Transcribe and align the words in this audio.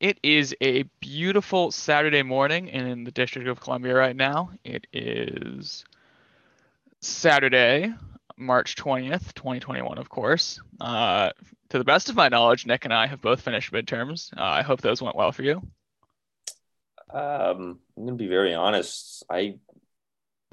It 0.00 0.20
is 0.22 0.54
a 0.60 0.84
beautiful 1.00 1.72
Saturday 1.72 2.22
morning 2.22 2.68
in 2.68 3.02
the 3.02 3.10
District 3.10 3.48
of 3.48 3.60
Columbia 3.60 3.94
right 3.94 4.14
now. 4.14 4.50
It 4.62 4.86
is 4.92 5.84
Saturday, 7.00 7.92
March 8.36 8.76
20th, 8.76 9.34
2021, 9.34 9.98
of 9.98 10.08
course. 10.08 10.60
Uh, 10.80 11.30
to 11.70 11.78
the 11.78 11.84
best 11.84 12.08
of 12.08 12.14
my 12.14 12.28
knowledge, 12.28 12.64
Nick 12.64 12.84
and 12.84 12.94
I 12.94 13.08
have 13.08 13.20
both 13.20 13.40
finished 13.40 13.72
midterms. 13.72 14.32
Uh, 14.36 14.42
I 14.44 14.62
hope 14.62 14.80
those 14.80 15.02
went 15.02 15.16
well 15.16 15.32
for 15.32 15.42
you. 15.42 15.56
Um, 17.10 17.80
I'm 17.96 18.04
going 18.04 18.18
to 18.18 18.22
be 18.22 18.28
very 18.28 18.54
honest. 18.54 19.24
I 19.28 19.56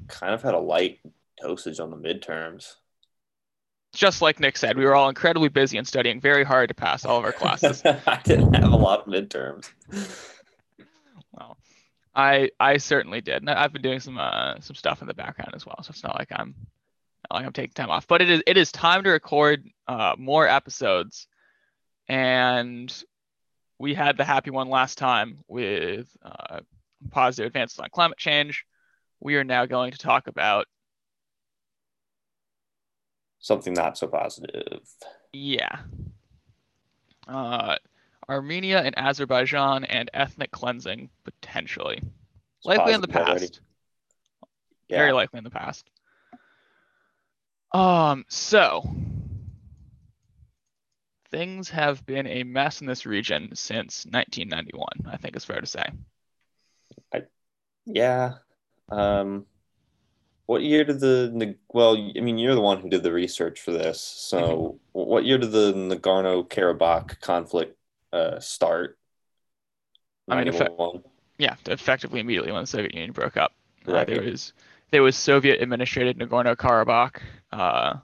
kind 0.08 0.34
of 0.34 0.42
had 0.42 0.54
a 0.54 0.58
light 0.58 0.98
dosage 1.40 1.78
on 1.78 1.90
the 1.90 1.96
midterms 1.96 2.74
just 3.96 4.22
like 4.22 4.38
Nick 4.38 4.56
said, 4.56 4.76
we 4.76 4.84
were 4.84 4.94
all 4.94 5.08
incredibly 5.08 5.48
busy 5.48 5.78
and 5.78 5.86
studying 5.86 6.20
very 6.20 6.44
hard 6.44 6.68
to 6.68 6.74
pass 6.74 7.04
all 7.04 7.18
of 7.18 7.24
our 7.24 7.32
classes. 7.32 7.82
I 7.84 8.20
didn't 8.22 8.54
have 8.54 8.72
a 8.72 8.76
lot 8.76 9.00
of 9.00 9.06
midterms. 9.06 9.70
Well, 11.32 11.56
I 12.14 12.50
I 12.60 12.76
certainly 12.76 13.20
did. 13.20 13.42
And 13.42 13.50
I've 13.50 13.72
been 13.72 13.82
doing 13.82 14.00
some 14.00 14.18
uh, 14.18 14.60
some 14.60 14.76
stuff 14.76 15.00
in 15.00 15.08
the 15.08 15.14
background 15.14 15.52
as 15.54 15.64
well, 15.64 15.82
so 15.82 15.90
it's 15.90 16.04
not 16.04 16.18
like 16.18 16.28
I'm 16.30 16.54
not 17.30 17.38
like 17.38 17.46
I'm 17.46 17.52
taking 17.52 17.72
time 17.72 17.90
off. 17.90 18.06
But 18.06 18.22
it 18.22 18.30
is 18.30 18.42
it 18.46 18.56
is 18.56 18.70
time 18.70 19.02
to 19.04 19.10
record 19.10 19.66
uh, 19.88 20.14
more 20.18 20.46
episodes, 20.46 21.26
and 22.08 22.92
we 23.78 23.94
had 23.94 24.16
the 24.16 24.24
happy 24.24 24.50
one 24.50 24.68
last 24.68 24.98
time 24.98 25.38
with 25.48 26.08
uh, 26.22 26.60
positive 27.10 27.46
advances 27.46 27.78
on 27.78 27.88
climate 27.90 28.18
change. 28.18 28.64
We 29.20 29.36
are 29.36 29.44
now 29.44 29.64
going 29.64 29.92
to 29.92 29.98
talk 29.98 30.26
about 30.26 30.66
something 33.46 33.74
not 33.74 33.96
so 33.96 34.08
positive. 34.08 34.80
Yeah. 35.32 35.78
Uh, 37.28 37.76
Armenia 38.28 38.80
and 38.80 38.98
Azerbaijan 38.98 39.84
and 39.84 40.10
ethnic 40.12 40.50
cleansing 40.50 41.10
potentially. 41.22 41.98
It's 41.98 42.66
likely 42.66 42.92
in 42.92 43.00
the 43.00 43.08
past. 43.08 43.60
Yeah. 44.88 44.98
Very 44.98 45.12
likely 45.12 45.38
in 45.38 45.44
the 45.44 45.50
past. 45.50 45.88
Um, 47.72 48.24
so 48.28 48.82
things 51.30 51.68
have 51.70 52.04
been 52.04 52.26
a 52.26 52.42
mess 52.42 52.80
in 52.80 52.86
this 52.86 53.06
region 53.06 53.54
since 53.54 54.06
1991, 54.06 55.12
I 55.12 55.16
think 55.18 55.36
it's 55.36 55.44
fair 55.44 55.60
to 55.60 55.66
say. 55.66 55.84
I, 57.12 57.22
yeah. 57.84 58.34
Um, 58.88 59.46
what 60.46 60.62
year 60.62 60.84
did 60.84 61.00
the 61.00 61.56
well? 61.68 61.96
I 61.96 62.20
mean, 62.20 62.38
you're 62.38 62.54
the 62.54 62.60
one 62.60 62.80
who 62.80 62.88
did 62.88 63.02
the 63.02 63.12
research 63.12 63.60
for 63.60 63.72
this. 63.72 64.00
So, 64.00 64.38
mm-hmm. 64.38 64.76
what 64.92 65.24
year 65.24 65.38
did 65.38 65.50
the 65.50 65.72
Nagorno 65.72 66.48
Karabakh 66.48 67.20
conflict 67.20 67.76
uh, 68.12 68.38
start? 68.40 68.98
I 70.28 70.38
mean, 70.38 70.48
effect- 70.48 70.80
yeah, 71.38 71.56
effectively 71.66 72.20
immediately 72.20 72.52
when 72.52 72.62
the 72.62 72.66
Soviet 72.66 72.94
Union 72.94 73.12
broke 73.12 73.36
up. 73.36 73.52
Uh, 73.86 73.92
right. 73.92 74.08
Uh, 74.08 74.14
there 74.14 74.22
was 74.22 74.52
there 74.92 75.02
was 75.02 75.16
Soviet 75.16 75.60
administrated 75.60 76.18
Nagorno 76.18 76.56
Karabakh, 76.56 77.20
uh, 77.52 77.94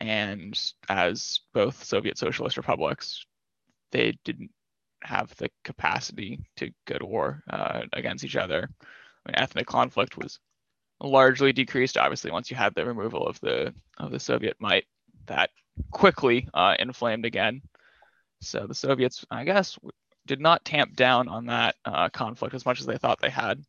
and 0.00 0.58
as 0.88 1.40
both 1.54 1.82
Soviet 1.82 2.18
socialist 2.18 2.58
republics, 2.58 3.24
they 3.90 4.18
didn't 4.24 4.50
have 5.02 5.34
the 5.36 5.48
capacity 5.64 6.40
to 6.56 6.70
go 6.86 6.98
to 6.98 7.06
war 7.06 7.42
uh, 7.48 7.82
against 7.92 8.24
each 8.24 8.36
other. 8.36 8.68
I 8.80 9.30
mean, 9.30 9.34
ethnic 9.36 9.66
conflict 9.66 10.18
was 10.18 10.38
largely 11.00 11.52
decreased. 11.52 11.96
Obviously, 11.96 12.30
once 12.30 12.50
you 12.50 12.56
had 12.56 12.74
the 12.74 12.84
removal 12.84 13.26
of 13.26 13.40
the 13.40 13.74
of 13.98 14.10
the 14.10 14.20
Soviet 14.20 14.56
might, 14.58 14.84
that 15.26 15.50
quickly 15.90 16.48
uh, 16.54 16.74
inflamed 16.78 17.24
again. 17.24 17.62
So 18.40 18.66
the 18.66 18.74
Soviets, 18.74 19.24
I 19.30 19.44
guess, 19.44 19.78
did 20.26 20.40
not 20.40 20.64
tamp 20.64 20.94
down 20.94 21.28
on 21.28 21.46
that 21.46 21.76
uh, 21.84 22.08
conflict 22.10 22.54
as 22.54 22.64
much 22.64 22.80
as 22.80 22.86
they 22.86 22.98
thought 22.98 23.20
they 23.20 23.30
had. 23.30 23.62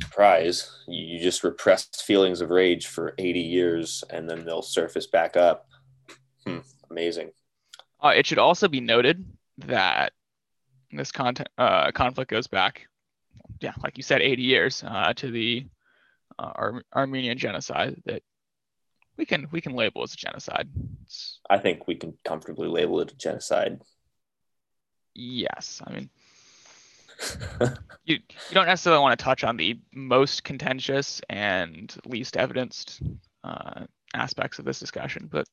Surprise! 0.00 0.70
You 0.88 1.18
just 1.20 1.44
repress 1.44 1.88
feelings 2.02 2.40
of 2.40 2.50
rage 2.50 2.86
for 2.86 3.14
80 3.18 3.40
years, 3.40 4.04
and 4.10 4.28
then 4.28 4.44
they'll 4.44 4.62
surface 4.62 5.06
back 5.06 5.36
up. 5.36 5.68
Hmm, 6.46 6.58
amazing. 6.90 7.30
Uh, 8.02 8.12
it 8.16 8.26
should 8.26 8.38
also 8.38 8.66
be 8.66 8.80
noted 8.80 9.24
that 9.58 10.12
this 10.90 11.12
content, 11.12 11.48
uh, 11.58 11.92
conflict 11.92 12.30
goes 12.30 12.46
back 12.46 12.88
yeah, 13.60 13.74
like 13.82 13.96
you 13.96 14.02
said, 14.02 14.22
80 14.22 14.42
years 14.42 14.84
uh, 14.86 15.12
to 15.14 15.30
the 15.30 15.66
uh, 16.38 16.52
Ar- 16.54 16.84
Armenian 16.94 17.38
genocide 17.38 18.02
that 18.06 18.22
we 19.16 19.26
can 19.26 19.48
we 19.52 19.60
can 19.60 19.74
label 19.74 20.02
as 20.02 20.14
a 20.14 20.16
genocide. 20.16 20.68
It's, 21.02 21.40
I 21.48 21.58
think 21.58 21.86
we 21.86 21.94
can 21.94 22.14
comfortably 22.24 22.68
label 22.68 23.00
it 23.00 23.12
a 23.12 23.16
genocide. 23.16 23.82
Yes, 25.14 25.82
I 25.86 25.92
mean, 25.92 26.10
you 28.04 28.16
you 28.16 28.54
don't 28.54 28.66
necessarily 28.66 29.02
want 29.02 29.18
to 29.18 29.22
touch 29.22 29.44
on 29.44 29.56
the 29.56 29.78
most 29.92 30.44
contentious 30.44 31.20
and 31.28 31.94
least 32.06 32.36
evidenced 32.36 33.02
uh, 33.44 33.84
aspects 34.14 34.58
of 34.58 34.64
this 34.64 34.80
discussion, 34.80 35.28
but 35.30 35.46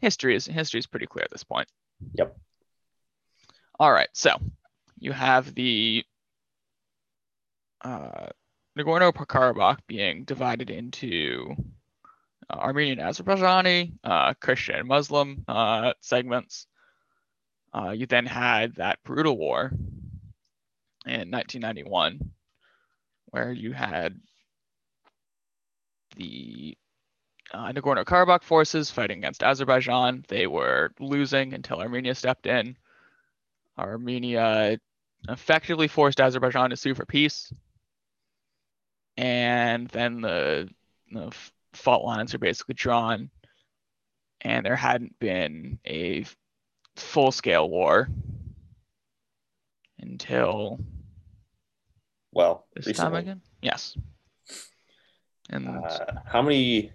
history 0.00 0.34
is 0.34 0.46
history 0.46 0.78
is 0.78 0.86
pretty 0.86 1.06
clear 1.06 1.24
at 1.24 1.30
this 1.30 1.44
point. 1.44 1.68
Yep. 2.14 2.36
All 3.78 3.92
right, 3.92 4.08
so 4.12 4.36
you 4.98 5.12
have 5.12 5.54
the 5.54 6.04
uh, 7.82 8.26
Nagorno-Karabakh 8.78 9.78
being 9.86 10.24
divided 10.24 10.70
into 10.70 11.54
uh, 12.48 12.56
Armenian, 12.56 12.98
Azerbaijani, 12.98 13.92
uh, 14.04 14.34
Christian, 14.34 14.86
Muslim 14.86 15.44
uh, 15.48 15.92
segments. 16.00 16.66
Uh, 17.74 17.90
you 17.90 18.06
then 18.06 18.26
had 18.26 18.76
that 18.76 18.98
brutal 19.04 19.36
war 19.36 19.70
in 21.06 21.30
1991, 21.30 22.30
where 23.26 23.52
you 23.52 23.72
had 23.72 24.20
the 26.16 26.76
uh, 27.52 27.72
Nagorno-Karabakh 27.72 28.42
forces 28.42 28.90
fighting 28.90 29.18
against 29.18 29.42
Azerbaijan. 29.42 30.24
They 30.28 30.46
were 30.46 30.92
losing 30.98 31.52
until 31.54 31.80
Armenia 31.80 32.14
stepped 32.14 32.46
in. 32.46 32.76
Armenia 33.78 34.78
effectively 35.28 35.88
forced 35.88 36.20
Azerbaijan 36.20 36.70
to 36.70 36.76
sue 36.76 36.94
for 36.94 37.06
peace 37.06 37.52
and 39.16 39.88
then 39.88 40.20
the, 40.20 40.68
the 41.10 41.32
fault 41.72 42.04
lines 42.04 42.34
are 42.34 42.38
basically 42.38 42.74
drawn, 42.74 43.30
and 44.40 44.64
there 44.64 44.76
hadn't 44.76 45.18
been 45.18 45.78
a 45.86 46.24
full 46.96 47.32
scale 47.32 47.68
war 47.68 48.08
until 49.98 50.78
well 52.32 52.66
this 52.74 52.86
recently. 52.86 53.10
time 53.10 53.20
again. 53.20 53.40
Yes. 53.60 53.96
And 55.50 55.68
uh, 55.68 56.06
how 56.26 56.42
many? 56.42 56.92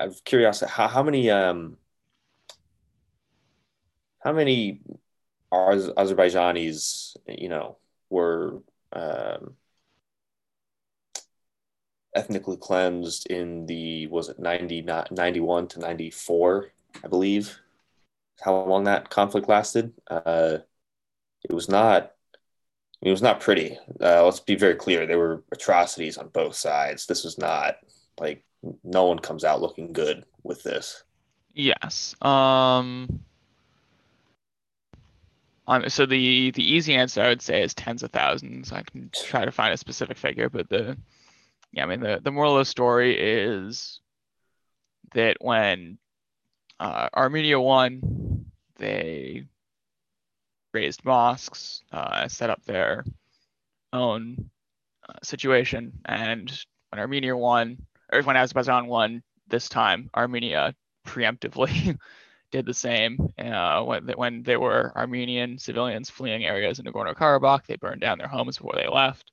Out 0.00 0.08
of 0.08 0.24
curiosity, 0.24 0.70
how, 0.70 0.86
how 0.86 1.02
many 1.02 1.28
um 1.30 1.76
how 4.20 4.32
many 4.32 4.80
Azerbaijanis 5.52 7.16
you 7.26 7.48
know 7.48 7.78
were 8.10 8.62
um 8.92 9.56
ethnically 12.18 12.56
cleansed 12.56 13.26
in 13.30 13.66
the 13.66 14.06
was 14.08 14.28
it 14.28 14.38
90 14.38 14.82
91 15.10 15.68
to 15.68 15.80
94 15.80 16.70
i 17.04 17.08
believe 17.08 17.60
how 18.40 18.64
long 18.64 18.84
that 18.84 19.10
conflict 19.10 19.48
lasted. 19.48 19.92
Uh, 20.08 20.58
it 21.44 21.52
was 21.52 21.68
not 21.68 22.12
it 23.00 23.10
was 23.10 23.22
not 23.22 23.40
pretty. 23.40 23.78
Uh, 24.00 24.24
let's 24.24 24.40
be 24.40 24.56
very 24.56 24.74
clear 24.74 25.06
there 25.06 25.18
were 25.18 25.44
atrocities 25.52 26.18
on 26.18 26.28
both 26.28 26.56
sides. 26.56 27.06
This 27.06 27.22
was 27.22 27.38
not 27.38 27.76
like 28.18 28.44
no 28.82 29.04
one 29.04 29.20
comes 29.20 29.44
out 29.44 29.60
looking 29.60 29.92
good 29.92 30.24
with 30.42 30.62
this. 30.62 31.02
Yes 31.54 32.14
um 32.22 33.20
um, 35.66 35.88
so 35.88 36.06
the 36.06 36.50
the 36.52 36.62
easy 36.62 36.94
answer 36.94 37.20
I 37.22 37.28
would 37.28 37.42
say 37.42 37.62
is 37.62 37.74
tens 37.74 38.02
of 38.02 38.10
thousands. 38.10 38.72
I 38.72 38.82
can 38.82 39.10
try 39.12 39.44
to 39.44 39.52
find 39.52 39.74
a 39.74 39.76
specific 39.76 40.16
figure, 40.16 40.48
but 40.48 40.68
the 40.68 40.96
yeah, 41.72 41.84
I 41.84 41.86
mean 41.86 42.00
the 42.00 42.20
the 42.22 42.30
moral 42.30 42.54
of 42.56 42.60
the 42.60 42.64
story 42.64 43.16
is 43.18 44.00
that 45.14 45.36
when 45.40 45.98
uh, 46.80 47.08
Armenia 47.14 47.60
won, 47.60 48.46
they 48.76 49.44
raised 50.72 51.04
mosques, 51.04 51.82
uh, 51.92 52.28
set 52.28 52.50
up 52.50 52.62
their 52.64 53.04
own 53.92 54.50
uh, 55.08 55.14
situation, 55.22 55.92
and 56.04 56.50
when 56.90 57.00
Armenia 57.00 57.36
won, 57.36 57.78
or 58.12 58.22
when 58.22 58.36
Azerbaijan 58.36 58.86
won 58.86 59.22
this 59.48 59.68
time, 59.68 60.10
Armenia 60.14 60.74
preemptively 61.06 61.98
did 62.50 62.66
the 62.66 62.74
same. 62.74 63.32
Uh, 63.38 63.82
when, 63.82 64.08
when 64.08 64.42
there 64.42 64.60
were 64.60 64.92
Armenian 64.96 65.58
civilians 65.58 66.10
fleeing 66.10 66.44
areas 66.44 66.78
in 66.78 66.86
Nagorno-Karabakh, 66.86 67.66
they 67.66 67.76
burned 67.76 68.00
down 68.00 68.18
their 68.18 68.28
homes 68.28 68.58
before 68.58 68.74
they 68.76 68.88
left. 68.88 69.32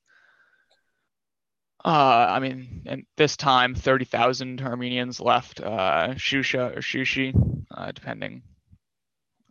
Uh, 1.86 2.26
I 2.32 2.40
mean, 2.40 2.82
and 2.88 3.06
this 3.16 3.38
time, 3.38 3.76
30,000 3.76 4.60
Armenians 4.60 5.20
left 5.20 5.62
uh, 5.62 6.16
Shusha 6.16 6.76
or 6.76 6.80
Shushi, 6.80 7.32
uh, 7.70 7.92
depending 7.92 8.42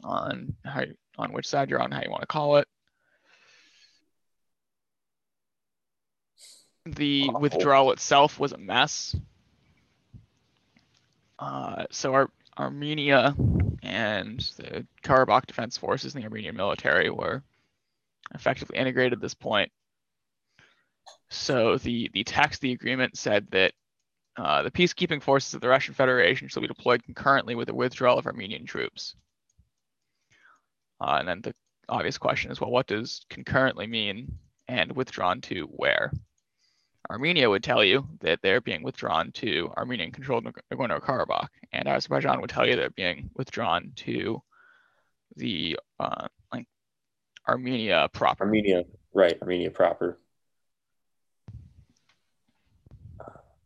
on 0.02 0.56
how 0.64 0.80
you, 0.80 0.96
on 1.16 1.32
which 1.32 1.46
side 1.46 1.70
you're 1.70 1.80
on, 1.80 1.92
how 1.92 2.02
you 2.02 2.10
want 2.10 2.22
to 2.22 2.26
call 2.26 2.56
it. 2.56 2.66
The 6.86 7.28
Awful. 7.28 7.40
withdrawal 7.40 7.92
itself 7.92 8.40
was 8.40 8.50
a 8.50 8.58
mess. 8.58 9.14
Uh, 11.38 11.84
so 11.92 12.14
our 12.14 12.30
Armenia 12.58 13.36
and 13.84 14.40
the 14.56 14.84
Karabakh 15.04 15.46
Defense 15.46 15.78
Forces 15.78 16.14
and 16.14 16.22
the 16.22 16.26
Armenian 16.26 16.56
military 16.56 17.10
were 17.10 17.44
effectively 18.34 18.76
integrated 18.76 19.12
at 19.12 19.20
this 19.20 19.34
point. 19.34 19.70
So 21.34 21.76
the, 21.78 22.10
the 22.14 22.24
text 22.24 22.58
of 22.58 22.60
the 22.62 22.72
agreement 22.72 23.18
said 23.18 23.46
that 23.50 23.72
uh, 24.36 24.62
the 24.62 24.70
peacekeeping 24.70 25.22
forces 25.22 25.54
of 25.54 25.60
the 25.60 25.68
Russian 25.68 25.94
Federation 25.94 26.48
shall 26.48 26.62
be 26.62 26.68
deployed 26.68 27.02
concurrently 27.04 27.54
with 27.54 27.68
the 27.68 27.74
withdrawal 27.74 28.18
of 28.18 28.26
Armenian 28.26 28.66
troops. 28.66 29.14
Uh, 31.00 31.16
and 31.18 31.28
then 31.28 31.40
the 31.42 31.54
obvious 31.88 32.18
question 32.18 32.50
is, 32.50 32.60
well, 32.60 32.70
what 32.70 32.86
does 32.86 33.26
concurrently 33.28 33.86
mean 33.86 34.38
and 34.68 34.92
withdrawn 34.92 35.40
to 35.42 35.64
where? 35.64 36.12
Armenia 37.10 37.50
would 37.50 37.62
tell 37.62 37.84
you 37.84 38.08
that 38.20 38.40
they're 38.42 38.62
being 38.62 38.82
withdrawn 38.82 39.30
to 39.32 39.70
Armenian-controlled 39.76 40.46
Nagorno-Karabakh, 40.72 41.48
and 41.72 41.86
Azerbaijan 41.86 42.40
would 42.40 42.48
tell 42.48 42.66
you 42.66 42.76
they're 42.76 42.90
being 42.90 43.28
withdrawn 43.36 43.92
to 43.96 44.40
the 45.36 45.78
uh, 46.00 46.26
like 46.52 46.66
Armenia 47.46 48.08
proper. 48.14 48.44
Armenia, 48.44 48.84
right? 49.12 49.36
Armenia 49.42 49.70
proper. 49.70 50.18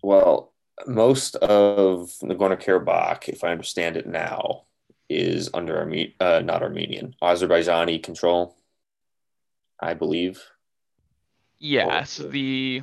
Well, 0.02 0.52
most 0.86 1.36
of 1.36 2.10
Nagorno 2.22 2.60
Karabakh, 2.60 3.28
if 3.28 3.42
I 3.42 3.50
understand 3.50 3.96
it 3.96 4.06
now, 4.06 4.64
is 5.08 5.50
under 5.54 5.78
Arme- 5.78 6.14
uh, 6.20 6.40
not 6.44 6.62
Armenian, 6.62 7.14
Azerbaijani 7.22 8.02
control, 8.02 8.56
I 9.80 9.94
believe. 9.94 10.42
Yes, 11.58 12.20
Or- 12.20 12.28
the 12.28 12.82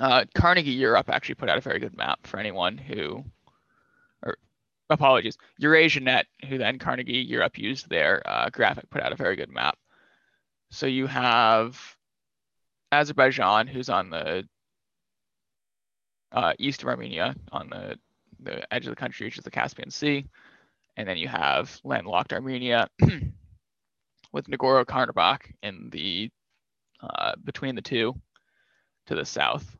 uh, 0.00 0.24
Carnegie 0.34 0.70
Europe 0.70 1.10
actually 1.10 1.34
put 1.36 1.48
out 1.48 1.58
a 1.58 1.62
very 1.62 1.78
good 1.78 1.96
map 1.96 2.26
for 2.26 2.38
anyone 2.38 2.78
who, 2.78 3.24
or 4.22 4.36
apologies, 4.90 5.36
Eurasia 5.58 6.00
Net, 6.00 6.26
who 6.48 6.58
then 6.58 6.78
Carnegie 6.78 7.18
Europe 7.18 7.58
used 7.58 7.88
their 7.88 8.22
uh, 8.26 8.48
graphic, 8.50 8.88
put 8.90 9.02
out 9.02 9.12
a 9.12 9.16
very 9.16 9.36
good 9.36 9.50
map. 9.50 9.76
So 10.70 10.86
you 10.86 11.06
have 11.06 11.96
Azerbaijan, 12.92 13.66
who's 13.66 13.88
on 13.88 14.10
the 14.10 14.46
uh, 16.32 16.52
east 16.58 16.82
of 16.82 16.88
Armenia, 16.88 17.34
on 17.52 17.70
the 17.70 17.98
the 18.40 18.72
edge 18.72 18.86
of 18.86 18.90
the 18.90 18.96
country, 18.96 19.26
which 19.26 19.38
is 19.38 19.44
the 19.44 19.50
Caspian 19.50 19.90
Sea, 19.90 20.24
and 20.96 21.08
then 21.08 21.16
you 21.16 21.28
have 21.28 21.80
landlocked 21.84 22.32
Armenia 22.32 22.88
with 24.32 24.46
Nagorno 24.46 24.84
Karabakh 24.84 25.52
in 25.62 25.88
the 25.90 26.30
uh, 27.00 27.34
between 27.44 27.74
the 27.74 27.82
two 27.82 28.14
to 29.06 29.14
the 29.14 29.24
south. 29.24 29.76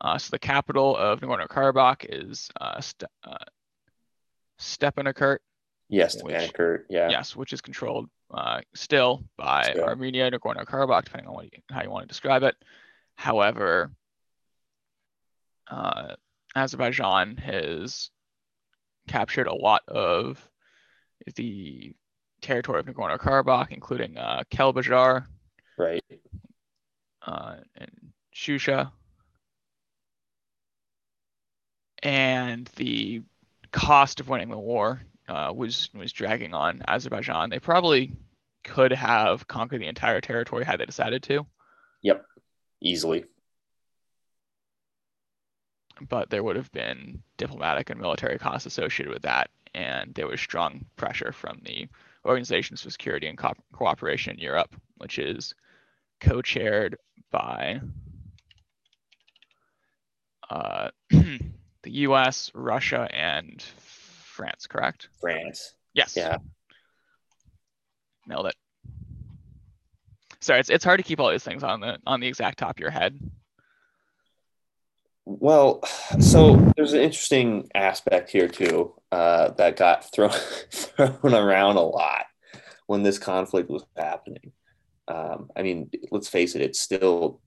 Uh, 0.00 0.18
so 0.18 0.30
the 0.30 0.38
capital 0.38 0.96
of 0.96 1.20
Nagorno 1.20 1.46
Karabakh 1.46 2.06
is 2.08 2.50
uh, 2.60 2.80
Ste- 2.80 3.04
uh, 3.24 3.44
Stepanakert, 4.58 5.38
Yes, 5.88 6.16
Stepanakert. 6.16 6.84
Yeah. 6.88 7.10
yes, 7.10 7.36
which 7.36 7.52
is 7.52 7.60
controlled 7.60 8.08
uh, 8.32 8.60
still 8.74 9.24
by 9.36 9.70
Still. 9.70 9.84
Armenia, 9.84 10.30
Nagorno 10.30 10.64
Karabakh, 10.64 11.04
depending 11.04 11.28
on 11.28 11.34
what 11.34 11.44
you, 11.44 11.50
how 11.70 11.82
you 11.82 11.90
want 11.90 12.02
to 12.02 12.08
describe 12.08 12.42
it. 12.42 12.56
However, 13.14 13.90
uh, 15.70 16.14
Azerbaijan 16.54 17.36
has 17.36 18.10
captured 19.08 19.46
a 19.46 19.54
lot 19.54 19.82
of 19.88 20.46
the 21.36 21.94
territory 22.40 22.80
of 22.80 22.86
Nagorno 22.86 23.18
Karabakh, 23.18 23.70
including 23.70 24.16
uh, 24.16 24.42
Kelbajar 24.50 25.26
Right. 25.78 26.02
uh, 27.26 27.56
and 27.76 27.90
Shusha. 28.34 28.90
And 32.02 32.70
the 32.76 33.22
cost 33.72 34.20
of 34.20 34.28
winning 34.28 34.50
the 34.50 34.58
war 34.58 35.00
uh, 35.28 35.52
was 35.54 35.88
was 35.94 36.12
dragging 36.12 36.54
on 36.54 36.82
Azerbaijan. 36.86 37.50
They 37.50 37.58
probably 37.58 38.12
could 38.64 38.92
have 38.92 39.46
conquered 39.48 39.80
the 39.80 39.86
entire 39.86 40.20
territory 40.20 40.64
had 40.64 40.80
they 40.80 40.86
decided 40.86 41.22
to, 41.24 41.46
Yep, 42.02 42.24
Easily. 42.80 43.24
But 46.08 46.30
there 46.30 46.42
would 46.42 46.56
have 46.56 46.70
been 46.72 47.22
diplomatic 47.36 47.90
and 47.90 48.00
military 48.00 48.38
costs 48.38 48.66
associated 48.66 49.12
with 49.12 49.22
that, 49.22 49.50
and 49.74 50.14
there 50.14 50.26
was 50.26 50.40
strong 50.40 50.84
pressure 50.96 51.32
from 51.32 51.60
the 51.64 51.88
Organizations 52.24 52.82
for 52.82 52.90
Security 52.90 53.28
and 53.28 53.38
Co- 53.38 53.54
Cooperation 53.72 54.34
in 54.34 54.40
Europe, 54.40 54.74
which 54.96 55.18
is 55.18 55.54
co-chaired 56.20 56.96
by 57.30 57.80
uh, 60.50 60.90
the 61.10 61.40
U.S., 61.84 62.50
Russia, 62.54 63.08
and 63.12 63.62
France. 63.62 64.66
Correct? 64.66 65.08
France. 65.20 65.74
Yes. 65.94 66.14
Yeah. 66.16 66.38
Nailed 68.26 68.46
it. 68.46 68.54
Sorry, 70.40 70.60
it's, 70.60 70.70
it's 70.70 70.84
hard 70.84 70.98
to 70.98 71.04
keep 71.04 71.18
all 71.20 71.30
these 71.30 71.42
things 71.42 71.64
on 71.64 71.80
the 71.80 71.98
on 72.06 72.20
the 72.20 72.26
exact 72.26 72.58
top 72.58 72.76
of 72.76 72.80
your 72.80 72.90
head. 72.90 73.18
Well, 75.26 75.82
so 76.20 76.56
there's 76.76 76.94
an 76.94 77.00
interesting 77.00 77.68
aspect 77.74 78.30
here 78.30 78.48
too 78.48 78.94
uh, 79.12 79.50
that 79.50 79.76
got 79.76 80.10
thrown 80.14 80.30
thrown 80.30 81.34
around 81.34 81.76
a 81.76 81.82
lot 81.82 82.26
when 82.86 83.02
this 83.02 83.18
conflict 83.18 83.68
was 83.68 83.84
happening. 83.96 84.52
Um, 85.08 85.50
I 85.54 85.62
mean, 85.62 85.90
let's 86.10 86.28
face 86.28 86.54
it; 86.54 86.62
it 86.62 86.76
still 86.76 87.40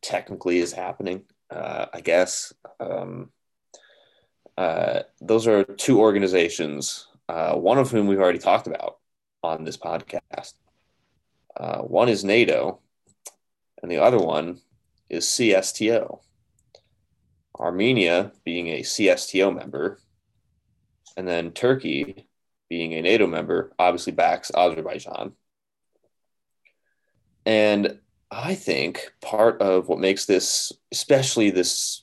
technically 0.00 0.58
is 0.58 0.72
happening. 0.72 1.24
Uh, 1.50 1.86
I 1.92 2.00
guess 2.00 2.52
um, 2.80 3.30
uh, 4.56 5.00
those 5.20 5.46
are 5.46 5.64
two 5.64 6.00
organizations. 6.00 7.06
Uh, 7.28 7.54
one 7.54 7.78
of 7.78 7.90
whom 7.90 8.08
we've 8.08 8.18
already 8.18 8.38
talked 8.38 8.66
about 8.66 8.98
on 9.42 9.64
this 9.64 9.76
podcast. 9.76 10.54
Uh, 11.56 11.78
one 11.78 12.08
is 12.08 12.24
NATO, 12.24 12.80
and 13.82 13.90
the 13.90 13.98
other 13.98 14.18
one 14.18 14.60
is 15.12 15.26
CSTO. 15.26 16.20
Armenia 17.60 18.32
being 18.44 18.68
a 18.68 18.80
CSTO 18.80 19.54
member, 19.54 19.98
and 21.16 21.28
then 21.28 21.52
Turkey 21.52 22.26
being 22.68 22.94
a 22.94 23.02
NATO 23.02 23.26
member, 23.26 23.72
obviously 23.78 24.12
backs 24.12 24.50
Azerbaijan. 24.56 25.32
And 27.44 27.98
I 28.30 28.54
think 28.54 29.12
part 29.20 29.60
of 29.60 29.88
what 29.88 29.98
makes 29.98 30.24
this, 30.24 30.72
especially 30.90 31.50
this 31.50 32.02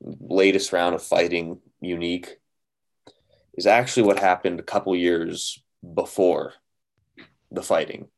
latest 0.00 0.72
round 0.72 0.94
of 0.94 1.02
fighting, 1.02 1.58
unique 1.80 2.38
is 3.54 3.66
actually 3.66 4.04
what 4.04 4.20
happened 4.20 4.60
a 4.60 4.64
couple 4.64 4.94
years 4.94 5.60
before 5.94 6.54
the 7.50 7.62
fighting, 7.62 8.08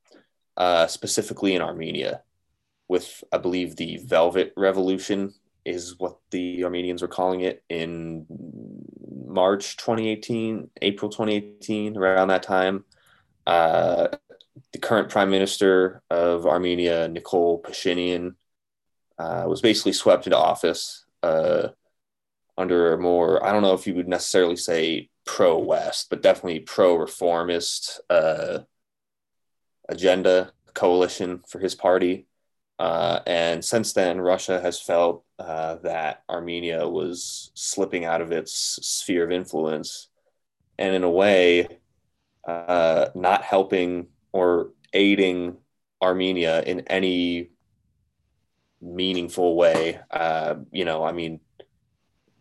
uh, 0.59 0.87
specifically 0.87 1.55
in 1.55 1.62
Armenia 1.62 2.23
with 2.88 3.25
I 3.33 3.38
believe 3.38 3.76
the 3.76 3.99
Velvet 3.99 4.52
Revolution 4.57 5.35
is 5.64 5.99
what 5.99 6.19
the 6.31 6.64
Armenians 6.64 7.02
were 7.02 7.09
calling 7.09 7.40
it 7.40 7.64
in 7.69 8.26
March 9.26 9.76
2018, 9.76 10.71
April 10.83 11.11
2018, 11.11 11.97
around 11.97 12.28
that 12.28 12.45
time. 12.45 12.85
Uh, 13.47 14.09
the 14.73 14.78
current 14.78 15.11
prime 15.11 15.31
minister 15.31 16.02
of 16.11 16.47
Armenia, 16.47 17.09
Nikol 17.09 17.62
Pashinyan, 17.62 18.35
uh, 19.19 19.45
was 19.47 19.61
basically 19.61 19.93
swept 19.93 20.26
into 20.26 20.37
office 20.38 21.05
uh, 21.23 21.69
under 22.57 22.95
a 22.95 22.99
more, 22.99 23.45
I 23.45 23.52
don't 23.52 23.62
know 23.62 23.75
if 23.75 23.87
you 23.87 23.95
would 23.95 24.09
necessarily 24.09 24.57
say 24.57 25.11
pro 25.25 25.59
West, 25.59 26.09
but 26.11 26.23
definitely 26.23 26.61
pro 26.61 26.97
reformist 26.97 28.00
uh, 28.09 28.61
agenda 29.88 30.52
coalition 30.75 31.43
for 31.49 31.59
his 31.59 31.75
party. 31.75 32.26
Uh, 32.78 33.21
and 33.26 33.64
since 33.64 33.92
then, 33.92 34.21
Russia 34.21 34.61
has 34.61 34.80
felt 34.80 35.25
uh, 35.38 35.76
that 35.76 36.23
Armenia 36.28 36.87
was 36.87 37.50
slipping 37.54 38.04
out 38.04 38.21
of 38.21 38.33
its 38.33 38.52
sphere 38.83 39.25
of 39.25 39.33
influence, 39.33 40.09
and 40.78 40.95
in 40.95 41.02
a 41.02 41.11
way, 41.11 41.68
uh, 42.47 43.06
not 43.14 43.42
helping 43.42 44.09
or 44.33 44.71
aiding 44.92 45.56
Armenia 46.02 46.62
in 46.62 46.80
any 46.80 47.50
meaningful 48.83 49.56
way. 49.56 49.99
Uh, 50.11 50.56
you 50.71 50.85
know, 50.85 51.02
I 51.02 51.12
mean, 51.12 51.40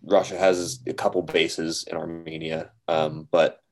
Russia 0.03 0.37
has 0.37 0.79
a 0.85 0.93
couple 0.93 1.21
bases 1.21 1.85
in 1.89 1.97
Armenia, 1.97 2.71
um, 2.87 3.27
but 3.31 3.63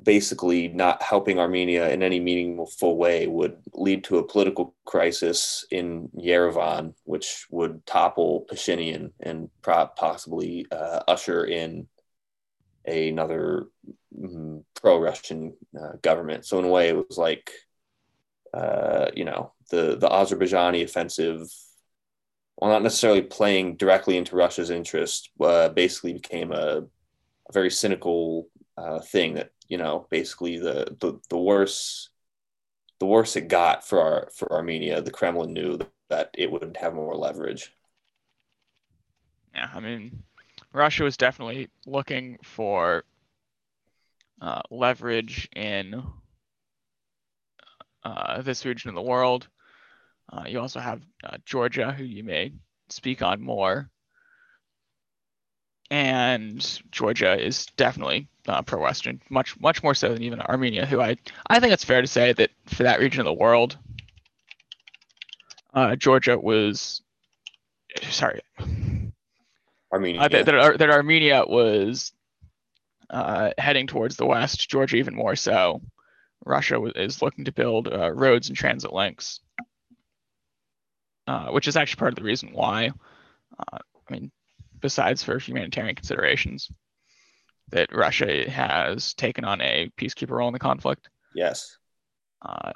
basically 0.00 0.68
not 0.68 1.02
helping 1.02 1.38
Armenia 1.38 1.90
in 1.90 2.02
any 2.02 2.18
meaningful 2.18 2.96
way 2.96 3.26
would 3.26 3.58
lead 3.74 4.04
to 4.04 4.18
a 4.18 4.26
political 4.26 4.74
crisis 4.84 5.66
in 5.70 6.08
Yerevan, 6.16 6.94
which 7.04 7.46
would 7.50 7.84
topple 7.84 8.46
Pashinyan 8.50 9.12
and 9.20 9.50
possibly 9.62 10.66
uh, 10.72 11.00
usher 11.06 11.44
in 11.44 11.88
another 12.86 13.66
mm, 14.18 14.64
pro-Russian 14.80 15.54
uh, 15.78 15.92
government. 16.00 16.46
So 16.46 16.58
in 16.58 16.64
a 16.64 16.68
way, 16.68 16.88
it 16.88 16.96
was 16.96 17.18
like, 17.18 17.50
uh, 18.54 19.10
you 19.14 19.24
know, 19.24 19.52
the 19.70 19.96
the 19.96 20.08
Azerbaijani 20.08 20.82
offensive, 20.82 21.48
while 22.56 22.70
not 22.70 22.82
necessarily 22.82 23.22
playing 23.22 23.76
directly 23.76 24.16
into 24.16 24.36
Russia's 24.36 24.70
interest, 24.70 25.30
uh, 25.40 25.68
basically 25.68 26.14
became 26.14 26.52
a, 26.52 26.82
a 27.48 27.52
very 27.52 27.70
cynical 27.70 28.48
uh, 28.82 29.00
thing 29.00 29.34
that 29.34 29.50
you 29.68 29.78
know, 29.78 30.06
basically 30.10 30.58
the 30.58 30.96
the 31.00 31.18
the 31.30 31.38
worse 31.38 32.10
the 33.00 33.06
worse 33.06 33.36
it 33.36 33.48
got 33.48 33.86
for 33.86 34.00
our 34.00 34.28
for 34.34 34.52
Armenia, 34.52 35.00
the 35.00 35.10
Kremlin 35.10 35.52
knew 35.52 35.78
that 36.10 36.30
it 36.36 36.50
wouldn't 36.50 36.76
have 36.76 36.94
more 36.94 37.16
leverage. 37.16 37.74
Yeah, 39.54 39.70
I 39.72 39.80
mean, 39.80 40.22
Russia 40.72 41.04
was 41.04 41.16
definitely 41.16 41.70
looking 41.86 42.38
for 42.42 43.04
uh, 44.40 44.60
leverage 44.70 45.48
in 45.54 46.02
uh, 48.04 48.42
this 48.42 48.64
region 48.64 48.90
of 48.90 48.94
the 48.94 49.02
world. 49.02 49.48
Uh, 50.30 50.44
you 50.46 50.60
also 50.60 50.80
have 50.80 51.00
uh, 51.24 51.38
Georgia, 51.44 51.92
who 51.92 52.04
you 52.04 52.24
may 52.24 52.52
speak 52.88 53.22
on 53.22 53.40
more. 53.40 53.90
And 55.92 56.80
Georgia 56.90 57.38
is 57.38 57.66
definitely 57.76 58.26
uh, 58.48 58.62
pro-Western, 58.62 59.20
much 59.28 59.60
much 59.60 59.82
more 59.82 59.94
so 59.94 60.14
than 60.14 60.22
even 60.22 60.40
Armenia, 60.40 60.86
who 60.86 61.02
I 61.02 61.18
I 61.48 61.60
think 61.60 61.74
it's 61.74 61.84
fair 61.84 62.00
to 62.00 62.06
say 62.06 62.32
that 62.32 62.50
for 62.64 62.84
that 62.84 62.98
region 62.98 63.20
of 63.20 63.26
the 63.26 63.34
world, 63.34 63.76
uh, 65.74 65.94
Georgia 65.96 66.38
was 66.38 67.02
sorry 68.08 68.40
Armenia. 69.92 70.22
Uh, 70.22 70.28
that, 70.28 70.46
that, 70.46 70.78
that, 70.78 70.90
Armenia 70.90 71.44
was 71.46 72.14
uh, 73.10 73.50
heading 73.58 73.86
towards 73.86 74.16
the 74.16 74.24
west, 74.24 74.70
Georgia 74.70 74.96
even 74.96 75.14
more 75.14 75.36
so. 75.36 75.82
Russia 76.46 76.82
is 76.96 77.20
looking 77.20 77.44
to 77.44 77.52
build 77.52 77.86
uh, 77.88 78.10
roads 78.12 78.48
and 78.48 78.56
transit 78.56 78.94
links, 78.94 79.40
uh, 81.26 81.48
which 81.48 81.68
is 81.68 81.76
actually 81.76 81.98
part 81.98 82.12
of 82.12 82.16
the 82.16 82.24
reason 82.24 82.48
why. 82.54 82.92
Uh, 83.58 83.78
I 84.08 84.12
mean, 84.12 84.32
besides 84.82 85.22
for 85.22 85.38
humanitarian 85.38 85.94
considerations, 85.94 86.70
that 87.70 87.94
Russia 87.94 88.50
has 88.50 89.14
taken 89.14 89.44
on 89.44 89.60
a 89.62 89.90
peacekeeper 89.98 90.30
role 90.30 90.48
in 90.48 90.52
the 90.52 90.58
conflict. 90.58 91.08
Yes. 91.34 91.78
Uh, 92.42 92.72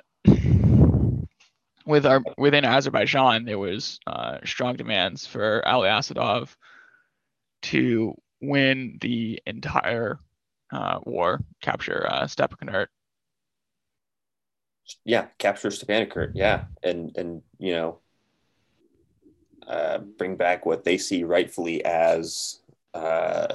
with 1.85 2.07
our 2.07 2.23
within 2.39 2.65
Azerbaijan, 2.65 3.45
there 3.45 3.59
was 3.59 4.01
strong 4.45 4.77
demands 4.77 5.27
for 5.27 5.67
Ali 5.67 5.89
Asadov 5.89 6.55
to 7.63 8.15
win 8.41 8.99
the 9.01 9.41
entire 9.47 10.19
uh, 10.73 10.99
war, 11.05 11.41
capture 11.63 12.07
uh, 12.09 12.25
Stepanakert. 12.25 12.87
Yeah, 15.05 15.27
capture 15.39 15.71
Stepanakert. 15.71 16.33
Yeah, 16.35 16.65
and 16.83 17.17
and 17.17 17.43
you 17.59 17.73
know, 17.73 18.01
uh, 19.67 19.99
bring 19.99 20.37
back 20.37 20.67
what 20.67 20.85
they 20.85 20.99
see 20.99 21.25
rightfully 21.25 21.85
as 21.85 22.61
uh, 22.95 23.49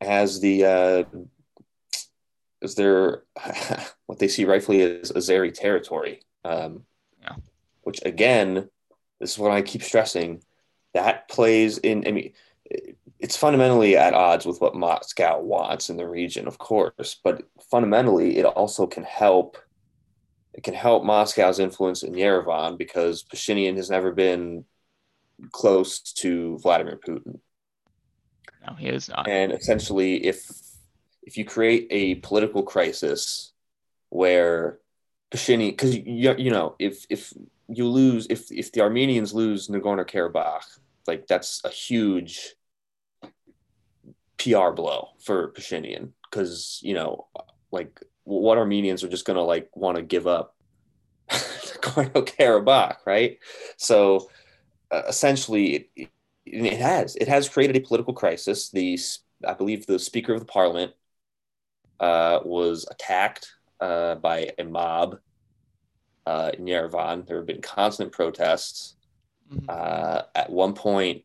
as 0.00 0.40
the 0.40 0.64
uh, 0.64 1.04
as 2.62 2.74
their 2.74 3.22
what 4.06 4.18
they 4.18 4.28
see 4.28 4.44
rightfully 4.44 4.82
as 4.82 5.12
Azeri 5.12 5.52
territory. 5.52 6.20
Um, 6.44 6.84
yeah. 7.22 7.36
Which 7.82 8.00
again, 8.04 8.68
this 9.20 9.32
is 9.32 9.38
what 9.38 9.52
I 9.52 9.62
keep 9.62 9.82
stressing 9.82 10.42
that 10.94 11.28
plays 11.28 11.78
in. 11.78 12.06
I 12.06 12.12
mean, 12.12 12.32
it's 13.18 13.36
fundamentally 13.36 13.96
at 13.96 14.14
odds 14.14 14.46
with 14.46 14.60
what 14.60 14.74
Moscow 14.74 15.40
wants 15.40 15.90
in 15.90 15.96
the 15.96 16.08
region, 16.08 16.46
of 16.46 16.58
course, 16.58 17.16
but 17.22 17.42
fundamentally, 17.70 18.38
it 18.38 18.44
also 18.44 18.86
can 18.86 19.04
help. 19.04 19.56
It 20.58 20.64
can 20.64 20.74
help 20.74 21.04
Moscow's 21.04 21.60
influence 21.60 22.02
in 22.02 22.14
Yerevan 22.14 22.76
because 22.76 23.22
Pashinyan 23.22 23.76
has 23.76 23.90
never 23.90 24.10
been 24.10 24.64
close 25.52 26.00
to 26.00 26.58
Vladimir 26.58 26.98
Putin. 26.98 27.38
No, 28.66 28.74
he 28.74 28.88
is 28.88 29.08
not. 29.08 29.28
And 29.28 29.52
essentially, 29.52 30.26
if 30.26 30.50
if 31.22 31.36
you 31.36 31.44
create 31.44 31.86
a 31.92 32.16
political 32.16 32.64
crisis 32.64 33.52
where 34.08 34.80
Pashinyan, 35.30 35.70
because 35.70 35.94
you, 35.94 36.34
you 36.36 36.50
know, 36.50 36.74
if 36.80 37.06
if 37.08 37.32
you 37.68 37.86
lose 37.86 38.26
if 38.28 38.50
if 38.50 38.72
the 38.72 38.80
Armenians 38.80 39.32
lose 39.32 39.68
Nagorno 39.68 40.04
Karabakh, 40.04 40.80
like 41.06 41.28
that's 41.28 41.64
a 41.64 41.68
huge 41.68 42.56
PR 44.38 44.70
blow 44.70 45.10
for 45.20 45.52
Pashinyan 45.52 46.14
because 46.28 46.80
you 46.82 46.94
know, 46.94 47.28
like 47.70 48.02
what 48.28 48.58
Armenians 48.58 49.02
are 49.02 49.08
just 49.08 49.24
gonna 49.24 49.42
like 49.42 49.68
want 49.74 49.96
to 49.96 50.02
give 50.02 50.26
up 50.26 50.54
Nagorno 51.30 52.26
Karabakh, 52.26 52.98
right? 53.06 53.38
So 53.76 54.28
uh, 54.90 55.02
essentially, 55.08 55.88
it, 55.96 56.10
it 56.46 56.78
has 56.78 57.16
it 57.16 57.28
has 57.28 57.48
created 57.48 57.76
a 57.76 57.80
political 57.80 58.14
crisis. 58.14 58.70
The 58.70 58.98
I 59.46 59.54
believe 59.54 59.86
the 59.86 59.98
Speaker 59.98 60.34
of 60.34 60.40
the 60.40 60.46
Parliament 60.46 60.92
uh, 62.00 62.40
was 62.44 62.86
attacked 62.90 63.52
uh, 63.80 64.16
by 64.16 64.50
a 64.58 64.64
mob 64.64 65.18
uh, 66.26 66.50
in 66.56 66.64
Yerevan. 66.64 67.26
There 67.26 67.38
have 67.38 67.46
been 67.46 67.62
constant 67.62 68.12
protests. 68.12 68.96
Mm-hmm. 69.52 69.66
Uh, 69.68 70.22
at 70.34 70.50
one 70.50 70.74
point, 70.74 71.22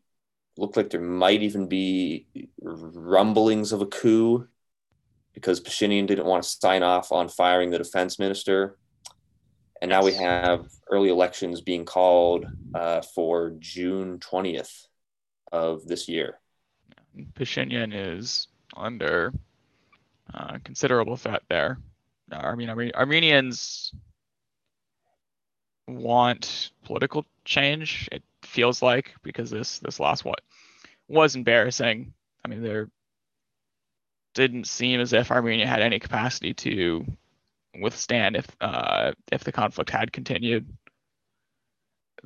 looked 0.56 0.76
like 0.76 0.90
there 0.90 1.00
might 1.00 1.42
even 1.42 1.68
be 1.68 2.26
rumblings 2.62 3.72
of 3.72 3.82
a 3.82 3.86
coup 3.86 4.48
because 5.34 5.60
Pashinyan 5.60 6.06
didn't 6.06 6.26
want 6.26 6.44
to 6.44 6.48
sign 6.48 6.82
off 6.82 7.12
on 7.12 7.28
firing 7.28 7.70
the 7.70 7.78
defense 7.78 8.18
minister. 8.18 8.76
And 9.82 9.90
now 9.90 10.02
we 10.02 10.14
have 10.14 10.66
early 10.90 11.10
elections 11.10 11.60
being 11.60 11.84
called 11.84 12.46
uh, 12.74 13.02
for 13.14 13.54
June 13.58 14.18
20th 14.20 14.86
of 15.52 15.86
this 15.86 16.08
year. 16.08 16.38
Pashinyan 17.34 17.92
is 17.92 18.48
under 18.76 19.32
uh, 20.32 20.58
considerable 20.64 21.16
threat 21.16 21.42
there. 21.48 21.78
I 22.32 22.54
mean, 22.54 22.70
Armenians 22.94 23.92
want 25.86 26.70
political 26.84 27.26
change. 27.44 28.08
It 28.10 28.22
feels 28.42 28.80
like 28.82 29.14
because 29.22 29.50
this 29.50 29.78
this 29.80 30.00
last 30.00 30.24
what 30.24 30.40
was 31.08 31.36
embarrassing. 31.36 32.14
I 32.44 32.48
mean, 32.48 32.62
there 32.62 32.88
didn't 34.34 34.66
seem 34.66 35.00
as 35.00 35.12
if 35.12 35.30
Armenia 35.30 35.66
had 35.66 35.82
any 35.82 35.98
capacity 35.98 36.54
to 36.54 37.04
withstand 37.80 38.36
if 38.36 38.46
uh, 38.60 39.12
if 39.32 39.44
the 39.44 39.52
conflict 39.52 39.90
had 39.90 40.12
continued. 40.12 40.66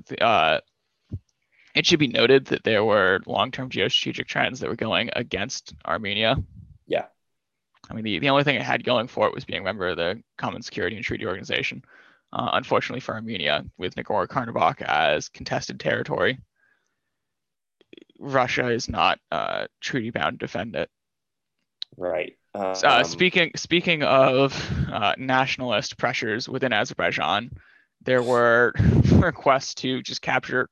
The, 0.06 0.22
uh, 0.22 0.60
it 1.74 1.86
should 1.86 1.98
be 1.98 2.08
noted 2.08 2.46
that 2.46 2.64
there 2.64 2.84
were 2.84 3.20
long-term 3.26 3.70
geostrategic 3.70 4.26
trends 4.26 4.60
that 4.60 4.68
were 4.68 4.76
going 4.76 5.10
against 5.14 5.74
Armenia. 5.86 6.36
Yeah. 6.86 7.06
I 7.90 7.94
mean, 7.94 8.04
the, 8.04 8.18
the 8.18 8.30
only 8.30 8.44
thing 8.44 8.56
it 8.56 8.62
had 8.62 8.84
going 8.84 9.06
for 9.06 9.26
it 9.26 9.34
was 9.34 9.44
being 9.44 9.60
a 9.60 9.64
member 9.64 9.88
of 9.88 9.96
the 9.96 10.22
Common 10.36 10.62
Security 10.62 10.96
and 10.96 11.04
Treaty 11.04 11.26
Organization 11.26 11.82
uh, 12.32 12.50
unfortunately 12.54 13.00
for 13.00 13.14
Armenia, 13.14 13.64
with 13.76 13.94
Nagorno 13.94 14.26
Karabakh 14.26 14.82
as 14.82 15.28
contested 15.28 15.80
territory. 15.80 16.38
Russia 18.18 18.68
is 18.68 18.88
not 18.88 19.18
uh, 19.30 19.66
treaty 19.80 20.10
bound 20.10 20.40
to 20.40 20.46
defend 20.46 20.74
it. 20.74 20.90
Right. 21.96 22.36
Uh, 22.54 22.70
um, 22.70 22.76
uh, 22.84 23.04
speaking 23.04 23.52
speaking 23.56 24.02
of 24.02 24.54
uh, 24.90 25.14
nationalist 25.18 25.96
pressures 25.98 26.48
within 26.48 26.72
Azerbaijan, 26.72 27.50
there 28.02 28.22
were 28.22 28.72
requests 29.12 29.74
to 29.76 30.02
just 30.02 30.22
capture 30.22 30.68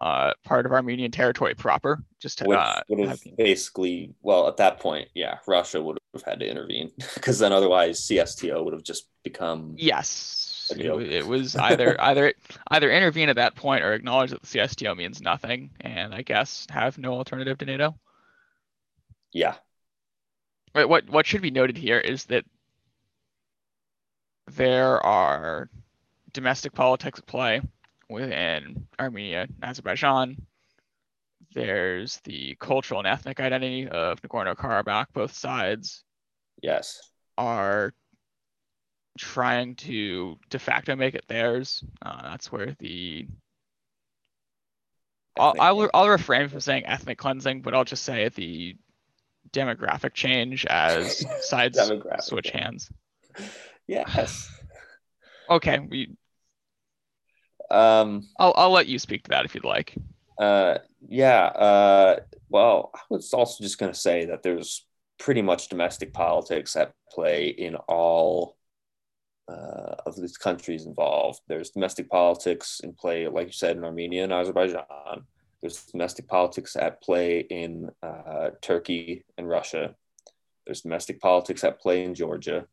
uh, 0.00 0.32
part 0.44 0.64
of 0.64 0.72
Armenian 0.72 1.10
territory 1.10 1.54
proper, 1.54 2.02
just 2.20 2.38
to 2.38 2.44
Which 2.44 2.58
uh, 2.58 2.80
would 2.88 3.08
have 3.08 3.20
basically, 3.36 4.14
well, 4.22 4.48
at 4.48 4.56
that 4.56 4.80
point, 4.80 5.08
yeah, 5.14 5.38
Russia 5.46 5.82
would 5.82 5.98
have 6.14 6.22
had 6.22 6.40
to 6.40 6.48
intervene 6.48 6.90
because 7.14 7.38
then 7.38 7.52
otherwise 7.52 8.00
CSTO 8.00 8.64
would 8.64 8.72
have 8.72 8.82
just 8.82 9.06
become 9.22 9.74
yes 9.76 10.50
it, 10.70 11.12
it 11.12 11.26
was 11.26 11.56
either 11.56 12.00
either 12.00 12.32
either 12.70 12.90
intervene 12.90 13.28
at 13.28 13.36
that 13.36 13.54
point 13.54 13.84
or 13.84 13.92
acknowledge 13.92 14.30
that 14.30 14.42
the 14.42 14.46
CSTO 14.46 14.96
means 14.96 15.20
nothing, 15.20 15.70
and 15.80 16.14
I 16.14 16.22
guess 16.22 16.66
have 16.70 16.98
no 16.98 17.14
alternative 17.14 17.58
to 17.58 17.64
NATO. 17.64 17.98
Yeah. 19.32 19.54
But 20.72 20.88
what 20.88 21.08
what 21.08 21.26
should 21.26 21.42
be 21.42 21.50
noted 21.50 21.76
here 21.76 21.98
is 21.98 22.24
that 22.26 22.44
there 24.46 25.04
are 25.04 25.68
domestic 26.32 26.72
politics 26.72 27.18
at 27.18 27.26
play 27.26 27.60
within 28.08 28.86
Armenia 28.98 29.42
and 29.42 29.54
Azerbaijan. 29.62 30.36
There's 31.54 32.20
the 32.24 32.56
cultural 32.60 33.00
and 33.00 33.08
ethnic 33.08 33.40
identity 33.40 33.88
of 33.88 34.20
Nagorno 34.22 34.54
Karabakh. 34.54 35.06
Both 35.12 35.34
sides, 35.34 36.04
yes, 36.62 37.00
are 37.36 37.92
trying 39.18 39.74
to 39.74 40.38
de 40.48 40.58
facto 40.58 40.94
make 40.94 41.14
it 41.14 41.24
theirs. 41.26 41.82
Uh, 42.00 42.22
that's 42.22 42.52
where 42.52 42.76
the 42.78 43.26
I'll, 45.38 45.54
I'll, 45.58 45.90
I'll 45.94 46.08
refrain 46.08 46.48
from 46.48 46.60
saying 46.60 46.86
ethnic 46.86 47.18
cleansing, 47.18 47.62
but 47.62 47.74
I'll 47.74 47.84
just 47.84 48.04
say 48.04 48.28
the 48.28 48.76
demographic 49.52 50.14
change 50.14 50.66
as 50.66 51.24
sides 51.46 51.78
switch 52.20 52.50
hands. 52.50 52.90
Yes. 53.86 54.50
Okay, 55.50 55.80
we, 55.80 56.14
Um, 57.72 58.28
I'll 58.38 58.54
I'll 58.56 58.70
let 58.70 58.86
you 58.86 59.00
speak 59.00 59.24
to 59.24 59.30
that 59.30 59.44
if 59.44 59.54
you'd 59.56 59.64
like. 59.64 59.96
uh, 60.38 60.78
yeah. 61.08 61.46
Uh, 61.46 62.16
well, 62.48 62.92
I 62.94 63.00
was 63.10 63.32
also 63.32 63.64
just 63.64 63.78
going 63.78 63.92
to 63.92 63.98
say 63.98 64.26
that 64.26 64.44
there's 64.44 64.86
pretty 65.18 65.42
much 65.42 65.68
domestic 65.68 66.12
politics 66.12 66.76
at 66.76 66.92
play 67.10 67.48
in 67.48 67.74
all 67.88 68.56
uh, 69.48 69.96
of 70.06 70.14
these 70.20 70.36
countries 70.38 70.86
involved. 70.86 71.40
There's 71.48 71.70
domestic 71.70 72.08
politics 72.08 72.80
in 72.84 72.92
play, 72.92 73.26
like 73.26 73.48
you 73.48 73.52
said, 73.52 73.76
in 73.76 73.82
Armenia 73.84 74.22
and 74.22 74.32
Azerbaijan. 74.32 74.84
There's 75.60 75.84
domestic 75.84 76.26
politics 76.26 76.74
at 76.76 77.02
play 77.02 77.40
in 77.40 77.90
uh, 78.02 78.50
Turkey 78.62 79.24
and 79.36 79.48
Russia. 79.48 79.94
There's 80.66 80.80
domestic 80.80 81.20
politics 81.20 81.64
at 81.64 81.80
play 81.80 82.04
in 82.04 82.14
Georgia. 82.14 82.66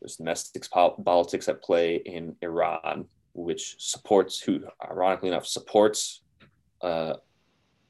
There's 0.00 0.16
domestic 0.16 0.68
pol- 0.70 1.02
politics 1.04 1.48
at 1.48 1.62
play 1.62 1.96
in 1.96 2.36
Iran, 2.40 3.06
which 3.34 3.76
supports, 3.78 4.40
who 4.40 4.64
ironically 4.82 5.28
enough 5.28 5.46
supports 5.46 6.22
uh, 6.80 7.14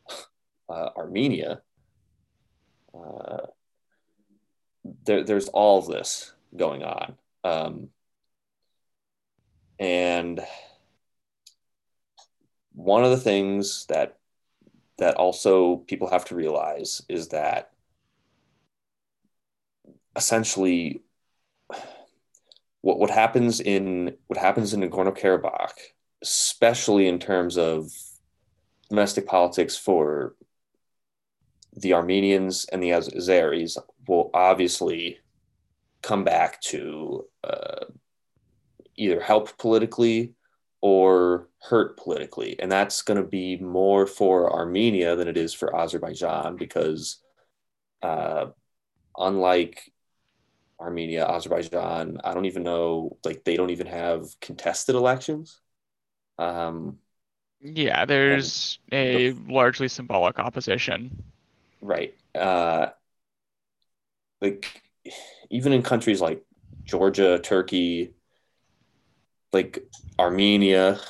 uh, 0.69 0.89
Armenia. 0.97 1.61
Uh, 2.93 3.47
there, 5.05 5.25
there's 5.25 5.49
all 5.49 5.81
this 5.83 6.33
going 6.57 6.83
on. 6.83 7.17
Um, 7.45 7.89
and 9.79 10.41
one 12.73 13.05
of 13.05 13.11
the 13.11 13.17
things 13.17 13.87
that 13.87 14.19
that 15.05 15.17
also 15.17 15.77
people 15.87 16.09
have 16.09 16.25
to 16.25 16.35
realize 16.35 17.03
is 17.11 17.29
that 17.29 17.73
essentially 20.17 21.03
what 22.81 22.99
what 22.99 23.11
happens 23.11 23.61
in 23.61 24.17
what 24.29 24.39
happens 24.39 24.73
in 24.73 24.81
Nagorno-Karabakh, 24.81 25.77
especially 26.23 27.07
in 27.07 27.19
terms 27.19 27.59
of 27.59 27.93
domestic 28.89 29.27
politics 29.27 29.77
for 29.77 30.37
the 31.77 31.93
Armenians 31.93 32.65
and 32.73 32.83
the 32.83 32.91
Azeris, 32.91 33.77
will 34.09 34.31
obviously 34.33 35.19
come 36.01 36.25
back 36.25 36.63
to 36.63 37.27
uh, 37.43 37.85
either 38.97 39.21
help 39.21 39.59
politically 39.59 40.33
or 40.85 41.49
hurt 41.63 41.97
politically. 41.97 42.61
And 42.61 42.71
that's 42.71 43.01
going 43.01 43.17
to 43.17 43.27
be 43.27 43.57
more 43.57 44.07
for 44.07 44.53
Armenia 44.53 45.17
than 45.17 45.29
it 45.29 45.39
is 45.39 45.55
for 45.55 45.75
Azerbaijan 45.75 46.57
because, 46.59 47.25
uh, 48.03 48.49
unlike 49.17 49.91
Armenia, 50.79 51.27
Azerbaijan, 51.27 52.19
I 52.23 52.35
don't 52.35 52.45
even 52.47 52.65
know, 52.65 53.17
like, 53.25 53.45
they 53.45 53.57
don't 53.57 53.71
even 53.71 53.87
have 53.87 54.27
contested 54.41 54.95
elections. 54.95 55.59
Um, 56.39 56.99
Yeah, 57.61 58.05
there's 58.05 58.79
a 58.93 59.33
largely 59.33 59.89
symbolic 59.89 60.39
opposition. 60.39 61.25
right. 61.81 62.15
Uh, 62.35 62.91
like, 64.41 64.83
even 65.51 65.73
in 65.73 65.83
countries 65.83 66.21
like 66.21 66.45
Georgia, 66.85 67.39
Turkey, 67.39 68.15
like 69.55 69.83
Armenia, 70.19 71.01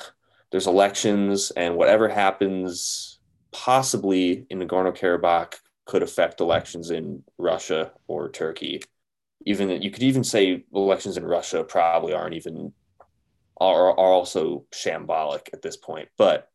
there's 0.51 0.67
elections, 0.67 1.51
and 1.51 1.75
whatever 1.75 2.07
happens 2.07 3.19
possibly 3.51 4.45
in 4.49 4.59
Nagorno 4.59 4.95
Karabakh 4.95 5.55
could 5.85 6.03
affect 6.03 6.41
elections 6.41 6.91
in 6.91 7.23
Russia 7.37 7.91
or 8.07 8.29
Turkey. 8.29 8.81
Even 9.45 9.81
you 9.81 9.91
could 9.91 10.03
even 10.03 10.23
say 10.23 10.63
elections 10.73 11.17
in 11.17 11.25
Russia 11.25 11.63
probably 11.63 12.13
aren't 12.13 12.35
even 12.35 12.73
are, 13.59 13.89
are 13.89 13.97
also 13.97 14.65
shambolic 14.71 15.49
at 15.53 15.61
this 15.61 15.77
point. 15.77 16.09
But 16.17 16.49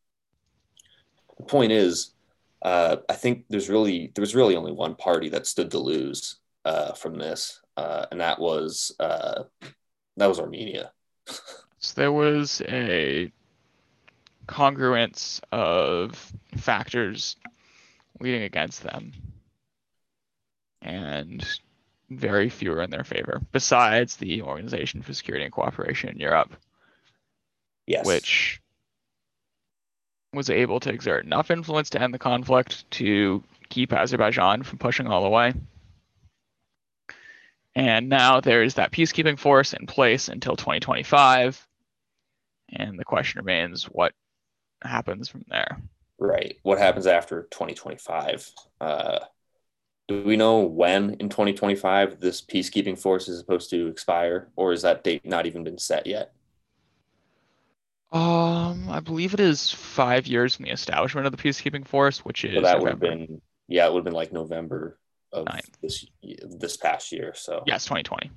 the 1.39 1.45
point 1.45 1.73
is, 1.73 2.13
uh, 2.63 2.97
I 3.09 3.15
think 3.15 3.45
there's 3.49 3.71
really 3.71 4.13
there 4.15 4.23
was 4.23 4.35
really 4.35 4.57
only 4.57 4.73
one 4.73 4.95
party 4.95 5.31
that 5.31 5.47
stood 5.47 5.71
to 5.71 5.79
lose 5.79 6.37
uh, 6.65 6.93
from 6.93 7.15
this, 7.15 7.61
uh, 7.77 8.07
and 8.11 8.21
that 8.21 8.39
was 8.39 8.95
uh, 9.01 9.45
that 10.17 10.27
was 10.27 10.41
Armenia. 10.41 10.93
So 11.81 12.01
there 12.01 12.13
was 12.13 12.61
a 12.69 13.33
congruence 14.47 15.41
of 15.51 16.33
factors 16.57 17.37
leading 18.21 18.43
against 18.43 18.83
them, 18.83 19.13
and 20.83 21.47
very 22.11 22.51
few 22.51 22.73
are 22.73 22.83
in 22.83 22.91
their 22.91 23.05
favor, 23.05 23.41
besides 23.53 24.17
the 24.17 24.43
Organization 24.43 25.01
for 25.01 25.15
Security 25.15 25.45
and 25.45 25.55
Cooperation 25.55 26.11
in 26.11 26.19
Europe, 26.19 26.55
Yes, 27.87 28.05
which 28.05 28.61
was 30.35 30.51
able 30.51 30.81
to 30.81 30.91
exert 30.91 31.25
enough 31.25 31.51
influence 31.51 31.91
to 31.91 32.03
end 32.03 32.13
the 32.13 32.19
conflict 32.19 32.89
to 32.93 33.43
keep 33.71 33.93
Azerbaijan 33.93 34.65
from 34.65 34.79
pushing 34.79 35.07
all 35.07 35.23
the 35.23 35.31
way. 35.31 35.55
And 37.75 38.09
now 38.09 38.41
there's 38.41 38.75
that 38.75 38.93
peacekeeping 38.93 39.39
force 39.39 39.73
in 39.73 39.87
place 39.87 40.29
until 40.29 40.57
2025. 40.57 41.67
And 42.73 42.99
the 42.99 43.05
question 43.05 43.41
remains 43.41 43.85
what 43.85 44.13
happens 44.83 45.29
from 45.29 45.45
there. 45.49 45.81
right. 46.19 46.57
What 46.63 46.79
happens 46.79 47.07
after 47.07 47.43
2025? 47.51 48.51
Uh, 48.81 49.19
do 50.09 50.23
we 50.25 50.37
know 50.37 50.61
when 50.61 51.15
in 51.15 51.29
2025 51.29 52.19
this 52.21 52.43
peacekeeping 52.43 52.99
force 52.99 53.29
is 53.29 53.39
supposed 53.39 53.71
to 53.71 53.87
expire, 53.89 54.49
or 54.57 54.73
is 54.73 54.83
that 54.83 55.05
date 55.05 55.25
not 55.25 55.47
even 55.47 55.63
been 55.63 55.79
set 55.79 56.07
yet? 56.07 56.33
Um, 58.13 58.89
I 58.91 58.99
believe 58.99 59.35
it 59.35 59.41
is 59.41 59.71
five 59.71 60.27
years 60.27 60.57
from 60.57 60.65
the 60.65 60.73
establishment 60.73 61.27
of 61.27 61.33
the 61.33 61.39
peacekeeping 61.39 61.87
force, 61.87 62.25
which 62.25 62.45
is 62.45 62.55
So 62.57 62.61
that 62.63 62.81
would 62.81 62.91
have 62.91 63.01
been 63.01 63.41
yeah, 63.69 63.87
it 63.87 63.93
would 63.93 64.01
have 64.01 64.05
been 64.05 64.15
like 64.15 64.33
November 64.33 64.99
of 65.33 65.47
Ninth. 65.47 65.71
this 65.81 66.05
this 66.23 66.77
past 66.77 67.13
year. 67.13 67.33
So 67.37 67.63
yes, 67.67 67.85
2020. 67.85 68.33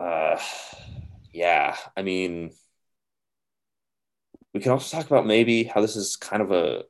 uh, 0.00 0.38
yeah, 1.32 1.76
I 1.94 2.02
mean, 2.02 2.52
we 4.52 4.60
can 4.60 4.72
also 4.72 4.96
talk 4.96 5.06
about 5.06 5.26
maybe 5.26 5.64
how 5.64 5.80
this 5.80 5.96
is 5.96 6.16
kind 6.16 6.42
of 6.42 6.50
a 6.52 6.84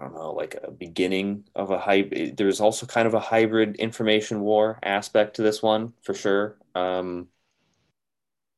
I 0.00 0.04
don't 0.04 0.14
know, 0.14 0.32
like 0.32 0.56
a 0.62 0.70
beginning 0.70 1.44
of 1.54 1.70
a 1.70 1.78
hybrid. 1.78 2.36
There's 2.36 2.60
also 2.60 2.86
kind 2.86 3.08
of 3.08 3.14
a 3.14 3.20
hybrid 3.20 3.76
information 3.76 4.40
war 4.40 4.78
aspect 4.82 5.36
to 5.36 5.42
this 5.42 5.62
one 5.62 5.92
for 6.02 6.14
sure. 6.14 6.56
Um, 6.74 7.28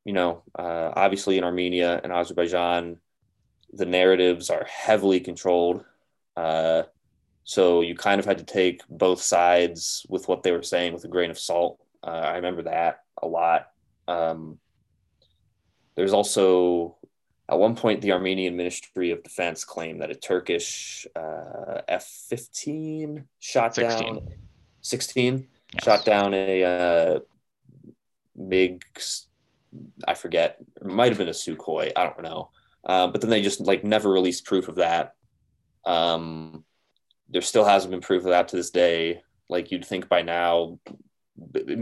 you 0.04 0.12
know, 0.12 0.42
uh, 0.58 0.92
obviously 0.94 1.38
in 1.38 1.44
Armenia 1.44 2.00
and 2.02 2.12
Azerbaijan, 2.12 2.98
the 3.72 3.86
narratives 3.86 4.50
are 4.50 4.64
heavily 4.64 5.20
controlled. 5.20 5.84
Uh, 6.36 6.82
so 7.44 7.80
you 7.80 7.94
kind 7.94 8.18
of 8.18 8.26
had 8.26 8.38
to 8.38 8.44
take 8.44 8.82
both 8.88 9.22
sides 9.22 10.06
with 10.08 10.28
what 10.28 10.42
they 10.42 10.52
were 10.52 10.62
saying 10.62 10.92
with 10.92 11.04
a 11.04 11.08
grain 11.08 11.30
of 11.30 11.38
salt. 11.38 11.80
Uh, 12.02 12.10
I 12.10 12.36
remember 12.36 12.62
that 12.62 13.04
a 13.22 13.26
lot. 13.26 13.70
Um, 14.08 14.58
there's 15.96 16.12
also, 16.12 16.96
at 17.50 17.58
one 17.58 17.74
point, 17.74 18.00
the 18.00 18.12
Armenian 18.12 18.56
Ministry 18.56 19.10
of 19.10 19.22
Defense 19.22 19.64
claimed 19.64 20.00
that 20.00 20.10
a 20.10 20.14
Turkish 20.14 21.06
uh, 21.16 21.80
F 21.88 22.06
15 22.28 23.24
shot 23.38 23.74
16. 23.74 24.14
down 24.14 24.28
16 24.82 25.48
Yes. 25.74 25.84
shot 25.84 26.04
down 26.04 26.34
a 26.34 26.64
uh, 26.64 27.20
MiG, 28.34 28.84
I 30.06 30.14
forget, 30.14 30.56
it 30.80 30.86
might 30.86 31.10
have 31.10 31.18
been 31.18 31.28
a 31.28 31.32
Sukhoi, 31.32 31.92
I 31.94 32.04
don't 32.04 32.22
know. 32.22 32.50
Uh, 32.84 33.06
but 33.06 33.20
then 33.20 33.30
they 33.30 33.42
just 33.42 33.60
like 33.60 33.84
never 33.84 34.10
released 34.10 34.46
proof 34.46 34.68
of 34.68 34.76
that. 34.76 35.14
Um, 35.84 36.64
there 37.28 37.42
still 37.42 37.64
hasn't 37.64 37.90
been 37.92 38.00
proof 38.00 38.24
of 38.24 38.30
that 38.30 38.48
to 38.48 38.56
this 38.56 38.70
day. 38.70 39.22
Like 39.48 39.70
you'd 39.70 39.84
think 39.84 40.08
by 40.08 40.22
now, 40.22 40.78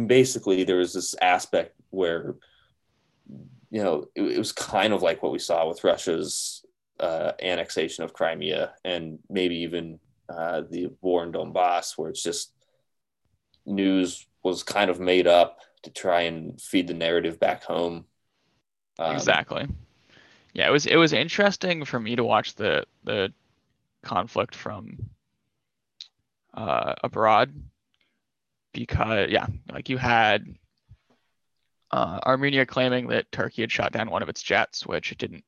basically 0.06 0.64
there 0.64 0.76
was 0.76 0.92
this 0.92 1.14
aspect 1.22 1.74
where, 1.90 2.34
you 3.70 3.82
know, 3.82 4.06
it, 4.14 4.22
it 4.22 4.38
was 4.38 4.52
kind 4.52 4.92
of 4.92 5.02
like 5.02 5.22
what 5.22 5.32
we 5.32 5.38
saw 5.38 5.68
with 5.68 5.84
Russia's 5.84 6.64
uh, 7.00 7.32
annexation 7.42 8.04
of 8.04 8.12
Crimea 8.12 8.72
and 8.84 9.18
maybe 9.28 9.56
even 9.58 9.98
uh, 10.28 10.62
the 10.68 10.90
war 11.00 11.24
in 11.24 11.32
Donbass, 11.32 11.96
where 11.96 12.10
it's 12.10 12.22
just 12.22 12.52
news 13.66 14.26
was 14.42 14.62
kind 14.62 14.90
of 14.90 15.00
made 15.00 15.26
up 15.26 15.60
to 15.82 15.90
try 15.90 16.22
and 16.22 16.60
feed 16.60 16.88
the 16.88 16.94
narrative 16.94 17.38
back 17.38 17.64
home. 17.64 18.04
Um, 18.98 19.14
exactly. 19.14 19.66
Yeah, 20.54 20.68
it 20.68 20.72
was 20.72 20.86
it 20.86 20.96
was 20.96 21.12
interesting 21.12 21.84
for 21.84 22.00
me 22.00 22.16
to 22.16 22.24
watch 22.24 22.54
the 22.54 22.84
the 23.04 23.32
conflict 24.02 24.54
from 24.54 25.10
uh, 26.54 26.94
abroad 27.04 27.52
because 28.72 29.30
yeah, 29.30 29.46
like 29.70 29.88
you 29.88 29.98
had 29.98 30.56
uh, 31.90 32.20
Armenia 32.24 32.66
claiming 32.66 33.08
that 33.08 33.30
Turkey 33.32 33.62
had 33.62 33.72
shot 33.72 33.92
down 33.92 34.10
one 34.10 34.22
of 34.22 34.28
its 34.28 34.42
jets, 34.42 34.86
which 34.86 35.12
it 35.12 35.18
didn't 35.18 35.44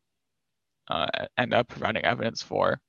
uh, 0.89 1.07
end 1.37 1.55
up 1.55 1.69
providing 1.69 2.05
evidence 2.05 2.43
for. 2.43 2.81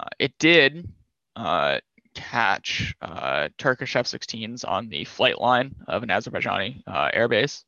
Uh, 0.00 0.08
it 0.18 0.32
did 0.38 0.88
uh, 1.36 1.78
catch 2.14 2.94
uh, 3.02 3.48
Turkish 3.58 3.96
F-16s 3.96 4.66
on 4.66 4.88
the 4.88 5.04
flight 5.04 5.40
line 5.40 5.74
of 5.86 6.02
an 6.02 6.08
Azerbaijani 6.08 6.82
uh, 6.86 7.10
airbase, 7.14 7.64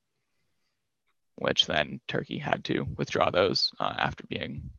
which 1.37 1.67
then 1.67 2.01
Turkey 2.09 2.39
had 2.39 2.65
to 2.65 2.87
withdraw 2.97 3.31
those 3.31 3.71
uh, 3.79 3.95
after 3.99 4.25
being, 4.27 4.71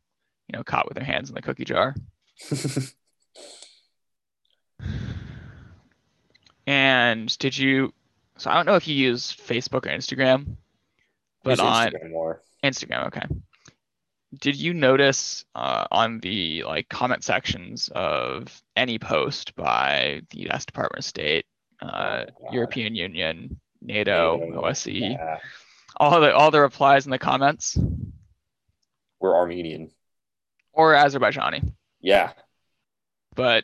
you 0.47 0.57
know, 0.57 0.63
caught 0.63 0.87
with 0.87 0.95
their 0.95 1.05
hands 1.05 1.29
in 1.29 1.35
the 1.35 1.41
cookie 1.41 1.65
jar. 1.65 1.95
and 6.67 7.37
did 7.37 7.57
you? 7.57 7.93
So 8.37 8.49
I 8.51 8.55
don't 8.55 8.65
know 8.65 8.75
if 8.75 8.87
you 8.87 8.95
use 8.95 9.35
Facebook 9.35 9.85
or 9.85 9.89
Instagram, 9.89 10.55
but 11.43 11.59
on 11.59 11.87
Instagram 11.91 12.09
more. 12.11 12.41
Instagram, 12.63 13.07
okay. 13.07 13.21
Did 14.39 14.55
you 14.57 14.73
notice 14.73 15.45
uh, 15.55 15.87
on 15.91 16.19
the 16.19 16.63
like 16.63 16.89
comment 16.89 17.23
sections 17.23 17.89
of 17.95 18.61
any 18.75 18.99
post 18.99 19.55
by 19.55 20.21
the 20.29 20.41
U.S. 20.41 20.65
Department 20.65 20.99
of 20.99 21.05
State, 21.05 21.45
uh, 21.81 22.25
Oh, 22.29 22.53
European 22.53 22.93
Union, 22.93 23.59
NATO, 23.81 24.37
NATO, 24.37 24.61
OSCE, 24.61 25.11
Yeah, 25.11 25.37
all 25.95 26.19
the 26.19 26.35
all 26.35 26.51
the 26.51 26.59
replies 26.61 27.05
in 27.05 27.11
the 27.11 27.17
comments, 27.19 27.77
we're 29.19 29.35
Armenian. 29.35 29.91
or 30.73 30.93
Azerbaijani, 30.93 31.73
Yeah, 32.01 32.33
but 33.35 33.63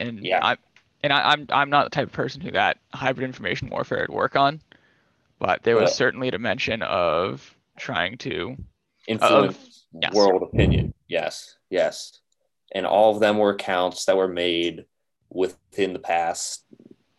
and 0.00 0.24
Yeah. 0.24 0.40
I 0.44 0.56
and 1.02 1.12
I, 1.12 1.32
I'm 1.32 1.46
I'm 1.50 1.70
not 1.70 1.84
the 1.84 1.90
type 1.90 2.08
of 2.08 2.12
person 2.12 2.40
who 2.40 2.50
that 2.52 2.78
hybrid 2.92 3.24
information 3.24 3.68
warfare 3.70 4.06
would 4.08 4.14
work 4.14 4.36
on, 4.36 4.60
but 5.38 5.62
there 5.62 5.76
was 5.76 5.90
Yeah. 5.90 5.94
certainly 5.94 6.28
a 6.28 6.32
dimension 6.32 6.82
of 6.82 7.56
trying 7.78 8.18
to 8.18 8.56
influence 9.08 9.86
yes. 10.00 10.14
world 10.14 10.42
opinion. 10.42 10.94
Yes, 11.08 11.56
yes, 11.70 12.20
and 12.74 12.86
all 12.86 13.14
of 13.14 13.20
them 13.20 13.38
were 13.38 13.50
accounts 13.50 14.04
that 14.06 14.16
were 14.16 14.28
made 14.28 14.84
within 15.30 15.92
the 15.92 15.98
past. 15.98 16.64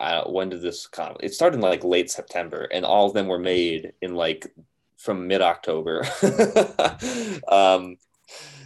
Uh, 0.00 0.24
when 0.24 0.48
did 0.48 0.60
this 0.60 0.86
come? 0.86 1.16
It 1.20 1.34
started 1.34 1.56
in 1.56 1.62
like 1.62 1.84
late 1.84 2.10
September, 2.10 2.62
and 2.72 2.84
all 2.84 3.06
of 3.06 3.14
them 3.14 3.26
were 3.28 3.38
made 3.38 3.92
in 4.00 4.14
like 4.14 4.52
from 4.96 5.26
mid 5.28 5.40
October. 5.42 6.02
um, 7.48 7.96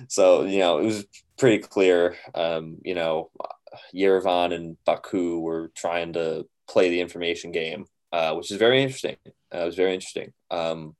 so 0.08 0.44
you 0.44 0.58
know 0.58 0.78
it 0.78 0.84
was 0.84 1.04
pretty 1.36 1.58
clear. 1.58 2.16
Um, 2.34 2.78
you 2.82 2.94
know, 2.94 3.30
Yerevan 3.94 4.54
and 4.54 4.76
Baku 4.84 5.40
were 5.40 5.70
trying 5.74 6.12
to 6.14 6.46
play 6.68 6.90
the 6.90 7.00
information 7.00 7.52
game, 7.52 7.86
uh, 8.12 8.34
which 8.34 8.50
is 8.50 8.58
very 8.58 8.82
interesting. 8.82 9.16
Uh, 9.26 9.58
it 9.58 9.66
was 9.66 9.76
very 9.76 9.94
interesting. 9.94 10.32
Um, 10.50 10.96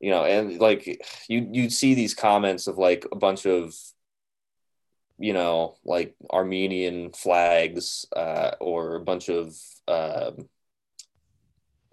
you 0.00 0.10
know, 0.10 0.24
and 0.24 0.58
like 0.58 0.86
you 1.28 1.48
you'd 1.52 1.72
see 1.72 1.94
these 1.94 2.14
comments 2.14 2.66
of 2.66 2.76
like 2.76 3.06
a 3.12 3.16
bunch 3.16 3.46
of 3.46 3.74
you 5.18 5.32
know 5.32 5.76
like 5.84 6.16
Armenian 6.30 7.12
flags 7.12 8.04
uh, 8.14 8.50
or 8.60 8.96
a 8.96 9.00
bunch 9.00 9.28
of 9.28 9.56
um, 9.86 10.48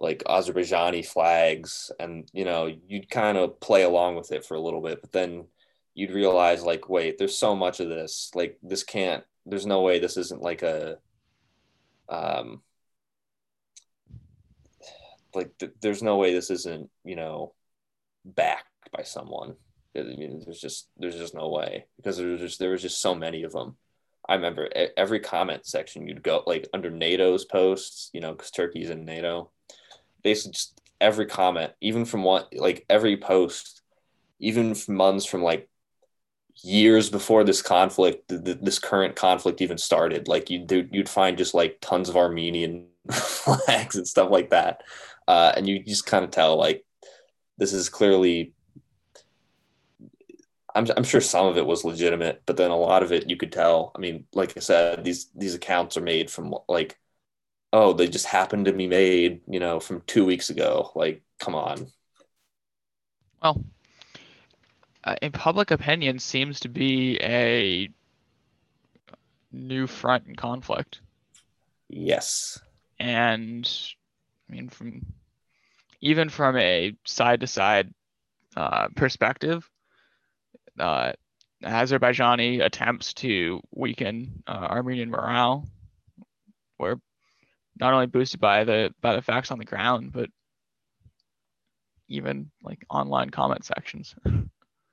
like 0.00 0.24
Azerbaijani 0.24 1.06
flags, 1.06 1.92
and 2.00 2.28
you 2.32 2.44
know 2.44 2.74
you'd 2.88 3.08
kind 3.08 3.38
of 3.38 3.60
play 3.60 3.82
along 3.82 4.16
with 4.16 4.32
it 4.32 4.44
for 4.44 4.54
a 4.54 4.60
little 4.60 4.80
bit, 4.80 5.00
but 5.00 5.12
then 5.12 5.46
you'd 5.94 6.10
realize 6.10 6.64
like 6.64 6.88
wait, 6.88 7.16
there's 7.18 7.38
so 7.38 7.54
much 7.54 7.78
of 7.78 7.88
this, 7.88 8.30
like 8.34 8.58
this 8.62 8.82
can't, 8.82 9.22
there's 9.46 9.66
no 9.66 9.82
way 9.82 9.98
this 9.98 10.16
isn't 10.16 10.42
like 10.42 10.62
a 10.62 10.98
um 12.08 12.60
like 15.34 15.56
th- 15.58 15.72
there's 15.80 16.02
no 16.02 16.16
way 16.16 16.32
this 16.32 16.50
isn't 16.50 16.90
you 17.04 17.16
know 17.16 17.52
backed 18.24 18.90
by 18.92 19.02
someone. 19.02 19.54
I 19.96 20.02
mean, 20.02 20.42
there's 20.44 20.60
just 20.60 20.88
there's 20.98 21.16
just 21.16 21.34
no 21.34 21.48
way 21.48 21.86
because 21.96 22.16
there 22.16 22.28
was 22.28 22.40
just 22.40 22.58
there 22.58 22.70
was 22.70 22.82
just 22.82 23.00
so 23.00 23.14
many 23.14 23.42
of 23.42 23.52
them. 23.52 23.76
I 24.28 24.34
remember 24.34 24.68
every 24.96 25.20
comment 25.20 25.66
section 25.66 26.06
you'd 26.06 26.22
go 26.22 26.44
like 26.46 26.68
under 26.72 26.90
NATO's 26.90 27.44
posts, 27.44 28.10
you 28.12 28.20
know, 28.20 28.32
because 28.32 28.50
Turkey's 28.50 28.90
in 28.90 29.04
NATO. 29.04 29.50
Basically, 30.22 30.52
just 30.52 30.80
every 31.00 31.26
comment, 31.26 31.72
even 31.80 32.04
from 32.04 32.22
one 32.22 32.44
like 32.52 32.84
every 32.88 33.16
post, 33.16 33.82
even 34.38 34.76
months 34.88 35.24
from 35.24 35.42
like 35.42 35.68
years 36.62 37.10
before 37.10 37.44
this 37.44 37.62
conflict, 37.62 38.28
th- 38.28 38.44
th- 38.44 38.58
this 38.62 38.78
current 38.78 39.16
conflict 39.16 39.60
even 39.60 39.78
started. 39.78 40.28
Like 40.28 40.50
you'd 40.50 40.70
you'd 40.92 41.08
find 41.08 41.38
just 41.38 41.54
like 41.54 41.78
tons 41.80 42.08
of 42.08 42.16
Armenian 42.16 42.88
flags 43.12 43.96
and 43.96 44.06
stuff 44.06 44.30
like 44.30 44.50
that, 44.50 44.82
uh, 45.28 45.52
and 45.56 45.68
you 45.68 45.82
just 45.82 46.06
kind 46.06 46.24
of 46.24 46.30
tell 46.30 46.56
like 46.56 46.84
this 47.58 47.72
is 47.72 47.88
clearly 47.88 48.54
I'm, 50.74 50.86
I'm 50.96 51.04
sure 51.04 51.20
some 51.20 51.46
of 51.46 51.58
it 51.58 51.66
was 51.66 51.84
legitimate 51.84 52.42
but 52.46 52.56
then 52.56 52.70
a 52.70 52.76
lot 52.76 53.02
of 53.02 53.12
it 53.12 53.28
you 53.28 53.36
could 53.36 53.52
tell. 53.52 53.92
I 53.94 53.98
mean 53.98 54.26
like 54.34 54.56
i 54.56 54.60
said 54.60 55.04
these 55.04 55.30
these 55.34 55.54
accounts 55.54 55.96
are 55.96 56.02
made 56.02 56.30
from 56.30 56.54
like 56.68 56.98
oh 57.72 57.92
they 57.92 58.08
just 58.08 58.26
happened 58.26 58.64
to 58.66 58.72
be 58.72 58.86
made 58.86 59.42
you 59.48 59.60
know 59.60 59.80
from 59.80 60.02
two 60.06 60.24
weeks 60.24 60.50
ago. 60.50 60.90
Like 60.94 61.22
come 61.38 61.54
on. 61.54 61.86
Well, 63.42 63.64
uh, 65.04 65.16
in 65.22 65.32
public 65.32 65.70
opinion 65.70 66.18
seems 66.18 66.60
to 66.60 66.68
be 66.68 67.18
a 67.22 67.88
new 69.52 69.86
front 69.86 70.26
in 70.26 70.36
conflict. 70.36 71.00
yes 71.88 72.60
And 72.98 73.70
I 74.48 74.52
mean, 74.52 74.68
from 74.68 75.06
even 76.00 76.28
from 76.28 76.56
a 76.56 76.94
side 77.06 77.40
to 77.40 77.46
side 77.46 77.92
perspective, 78.96 79.68
uh, 80.78 81.12
Azerbaijani 81.62 82.64
attempts 82.64 83.12
to 83.14 83.60
weaken 83.70 84.42
uh, 84.46 84.66
Armenian 84.70 85.10
morale 85.10 85.68
were 86.78 86.98
not 87.78 87.92
only 87.92 88.06
boosted 88.06 88.40
by 88.40 88.64
the 88.64 88.94
by 89.00 89.14
the 89.14 89.22
facts 89.22 89.50
on 89.50 89.58
the 89.58 89.64
ground, 89.64 90.12
but 90.12 90.30
even 92.08 92.50
like 92.62 92.84
online 92.90 93.30
comment 93.30 93.64
sections. 93.64 94.14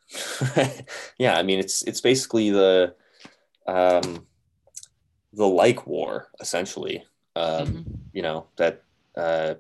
yeah 1.17 1.37
i 1.37 1.43
mean 1.43 1.59
it's 1.59 1.81
it's 1.83 2.01
basically 2.01 2.49
the 2.49 2.95
um 3.67 4.25
the 5.33 5.45
like 5.45 5.85
war 5.85 6.29
essentially 6.39 7.03
um 7.35 7.67
Mhm. 7.67 7.83
you 8.13 8.21
know 8.21 8.47
that 8.55 8.83
uh 9.17 9.55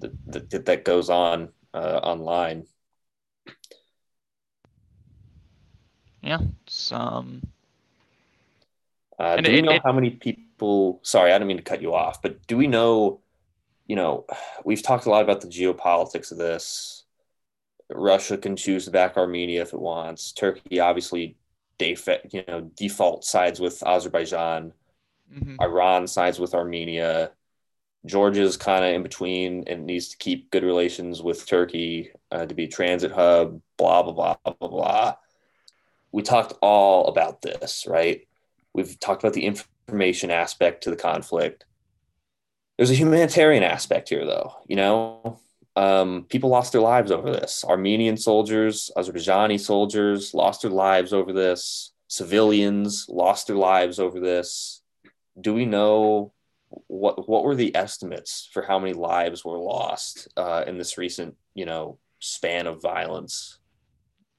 that 0.00 0.50
that, 0.50 0.64
that 0.66 0.84
goes 0.84 1.10
on 1.10 1.48
uh, 1.74 2.00
online 2.02 2.66
Yeah, 6.22 6.38
some 6.66 7.42
Uh, 9.18 9.34
And 9.36 9.46
do 9.46 9.52
we 9.52 9.62
know 9.62 9.74
it- 9.76 9.82
how 9.84 9.92
many 9.92 10.10
people? 10.10 11.00
Sorry, 11.02 11.32
I 11.32 11.38
don't 11.38 11.46
mean 11.48 11.56
to 11.58 11.62
cut 11.62 11.82
you 11.82 11.94
off, 11.94 12.22
but 12.22 12.46
do 12.46 12.56
we 12.56 12.66
know? 12.66 13.20
You 13.86 13.96
know, 13.96 14.26
we've 14.64 14.82
talked 14.82 15.06
a 15.06 15.10
lot 15.10 15.22
about 15.22 15.40
the 15.40 15.48
geopolitics 15.48 16.32
of 16.32 16.38
this. 16.38 17.01
Russia 17.96 18.36
can 18.38 18.56
choose 18.56 18.84
to 18.86 18.90
back 18.90 19.16
Armenia 19.16 19.62
if 19.62 19.72
it 19.72 19.80
wants. 19.80 20.32
Turkey 20.32 20.80
obviously, 20.80 21.36
def- 21.78 22.08
you 22.30 22.44
know, 22.48 22.62
default 22.76 23.24
sides 23.24 23.60
with 23.60 23.82
Azerbaijan. 23.86 24.72
mhm. 25.32 25.56
Iran 25.60 26.06
sides 26.06 26.38
with 26.38 26.54
Armenia. 26.54 27.32
Georgia's 28.04 28.56
kind 28.56 28.84
of 28.84 28.92
in 28.94 29.02
between 29.02 29.64
and 29.68 29.86
needs 29.86 30.08
to 30.08 30.16
keep 30.16 30.50
good 30.50 30.64
relations 30.64 31.22
with 31.22 31.46
Turkey 31.46 32.10
uh, 32.30 32.44
to 32.46 32.54
be 32.54 32.64
a 32.64 32.68
transit 32.68 33.12
hub. 33.12 33.60
Blah 33.76 34.02
blah 34.02 34.12
blah 34.12 34.36
blah 34.58 34.68
blah. 34.68 35.14
We 36.12 36.22
talked 36.22 36.54
all 36.60 37.06
about 37.06 37.40
this, 37.42 37.86
right? 37.88 38.26
We've 38.74 38.98
talked 39.00 39.22
about 39.22 39.34
the 39.34 39.44
information 39.46 40.30
aspect 40.30 40.82
to 40.84 40.90
the 40.90 40.96
conflict. 40.96 41.64
There's 42.76 42.90
a 42.90 42.94
humanitarian 42.94 43.62
aspect 43.62 44.08
here, 44.08 44.24
though. 44.26 44.54
You 44.66 44.76
know, 44.76 45.38
um, 45.76 46.26
people 46.28 46.50
lost 46.50 46.72
their 46.72 46.80
lives 46.80 47.10
over 47.10 47.30
this. 47.30 47.64
Armenian 47.64 48.16
soldiers, 48.16 48.90
Azerbaijani 48.96 49.58
soldiers 49.58 50.34
lost 50.34 50.62
their 50.62 50.70
lives 50.70 51.12
over 51.12 51.32
this. 51.32 51.92
Civilians 52.08 53.06
lost 53.08 53.46
their 53.46 53.56
lives 53.56 53.98
over 53.98 54.20
this. 54.20 54.82
Do 55.40 55.54
we 55.54 55.64
know 55.64 56.32
what 56.86 57.28
what 57.28 57.44
were 57.44 57.54
the 57.54 57.74
estimates 57.74 58.48
for 58.52 58.62
how 58.62 58.78
many 58.78 58.92
lives 58.92 59.44
were 59.44 59.58
lost 59.58 60.28
uh, 60.36 60.64
in 60.66 60.78
this 60.78 60.98
recent, 60.98 61.36
you 61.54 61.64
know, 61.64 61.98
span 62.20 62.66
of 62.66 62.82
violence? 62.82 63.58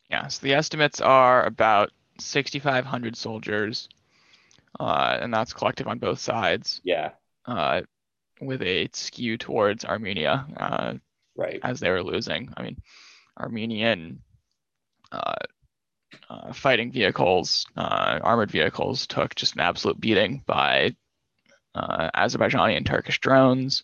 Yeah, 0.09 0.27
so 0.27 0.41
the 0.43 0.53
estimates 0.53 1.01
are 1.01 1.45
about 1.45 1.91
6,500 2.19 3.15
soldiers, 3.15 3.89
uh, 4.79 5.17
and 5.19 5.33
that's 5.33 5.53
collective 5.53 5.87
on 5.87 5.97
both 5.97 6.19
sides, 6.19 6.81
Yeah, 6.83 7.11
uh, 7.47 7.81
with 8.39 8.61
a 8.61 8.89
skew 8.93 9.37
towards 9.37 9.85
Armenia, 9.85 10.45
uh, 10.57 10.93
right. 11.35 11.59
as 11.63 11.79
they 11.79 11.89
were 11.89 12.03
losing. 12.03 12.53
I 12.55 12.63
mean, 12.63 12.77
Armenian 13.39 14.21
uh, 15.11 15.33
uh, 16.29 16.53
fighting 16.53 16.91
vehicles, 16.91 17.65
uh, 17.75 18.19
armored 18.21 18.51
vehicles, 18.51 19.07
took 19.07 19.33
just 19.35 19.55
an 19.55 19.61
absolute 19.61 19.99
beating 19.99 20.43
by 20.45 20.95
uh, 21.75 22.09
Azerbaijani 22.15 22.77
and 22.77 22.85
Turkish 22.85 23.19
drones. 23.19 23.83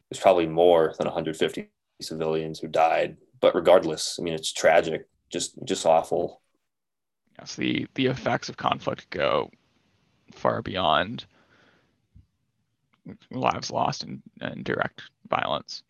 there's 0.09 0.19
probably 0.19 0.45
more 0.45 0.93
than 0.97 1.07
150 1.07 1.69
civilians 2.01 2.59
who 2.59 2.67
died. 2.67 3.15
But 3.39 3.55
regardless, 3.55 4.17
I 4.19 4.23
mean, 4.23 4.33
it's 4.33 4.51
tragic, 4.51 5.07
just 5.29 5.53
just 5.63 5.85
awful. 5.85 6.41
Yes, 7.39 7.55
the 7.55 7.87
the 7.95 8.07
effects 8.07 8.49
of 8.49 8.57
conflict 8.57 9.09
go 9.09 9.49
far 10.33 10.61
beyond 10.61 11.25
lives 13.31 13.71
lost 13.71 14.03
in, 14.03 14.21
in 14.41 14.63
direct 14.63 15.01
violence. 15.29 15.83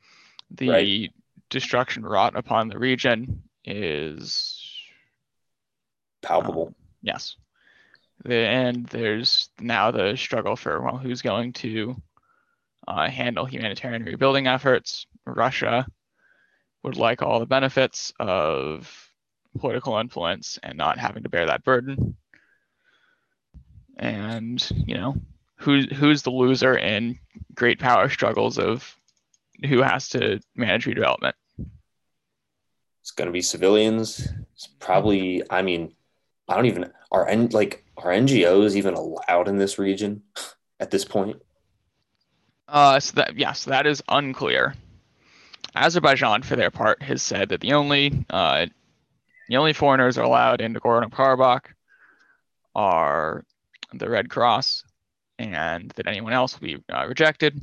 The 0.52 0.69
Right. 0.69 1.13
destruction 1.50 2.04
wrought 2.04 2.36
upon 2.36 2.67
the 2.67 2.80
region 2.80 3.43
is 3.65 4.63
Palpable. 6.21 6.74
yes. 7.02 7.36
The, 8.24 8.36
and 8.36 8.86
there's 8.88 9.50
now 9.60 9.91
the 9.91 10.15
struggle 10.15 10.56
for 10.56 10.82
well, 10.82 10.97
who's 10.97 11.21
going 11.21 11.54
to 11.54 11.95
uh, 12.88 13.10
handle 13.10 13.45
humanitarian 13.45 14.04
rebuilding 14.04 14.47
efforts. 14.47 15.06
Russia 15.26 15.86
would 16.84 16.97
like 16.97 17.21
all 17.21 17.39
the 17.39 17.45
benefits 17.45 18.13
of 18.19 19.10
political 19.60 19.97
influence 19.97 20.60
and 20.63 20.78
not 20.78 20.97
having 21.00 21.24
to 21.24 21.30
bear 21.30 21.47
that 21.47 21.63
burden. 21.63 22.15
And 23.97 24.65
you 24.88 24.95
know, 24.95 25.15
who's 25.62 25.86
who's 25.97 26.24
the 26.24 26.32
loser 26.32 26.78
in 26.78 27.17
great 27.56 27.80
power 27.80 28.10
struggles 28.10 28.58
of 28.58 28.95
who 29.67 29.82
has 29.82 30.10
to 30.10 30.39
manage 30.56 30.86
redevelopment? 30.86 31.34
it's 33.02 33.12
going 33.12 33.28
to 33.28 33.32
be 33.32 33.41
civilians. 33.41 34.28
It's 34.54 34.67
probably. 34.80 35.43
I 35.50 35.62
mean, 35.62 35.93
I 36.47 36.56
don't 36.56 36.67
even 36.67 36.91
are 37.12 37.34
like 37.47 37.84
are 37.97 38.12
NGOs 38.12 38.76
even 38.76 38.93
allowed 38.93 39.47
in 39.47 39.58
this 39.58 39.78
region 39.78 40.24
at 40.80 40.91
this 40.91 41.04
point? 41.04 41.41
Uh, 42.67 43.00
so 43.00 43.15
that 43.15 43.38
yes, 43.38 43.65
that 43.65 43.86
is 43.86 44.02
unclear. 44.08 44.76
Azerbaijan, 45.76 46.41
for 46.43 46.56
their 46.56 46.71
part, 46.71 47.02
has 47.02 47.21
said 47.21 47.50
that 47.50 47.62
the 47.62 47.74
only 47.74 48.26
uh, 48.30 48.67
the 49.50 49.58
only 49.58 49.74
foreigners 49.74 50.17
are 50.17 50.24
allowed 50.24 50.62
in 50.62 50.74
Nagorno-Karabakh 50.74 51.65
are 52.76 53.43
the 53.93 54.10
Red 54.10 54.30
Cross, 54.30 54.86
and 55.39 55.91
that 55.96 56.08
anyone 56.08 56.34
else 56.34 56.60
will 56.60 56.67
be 56.67 56.84
uh, 56.94 57.06
rejected. 57.08 57.60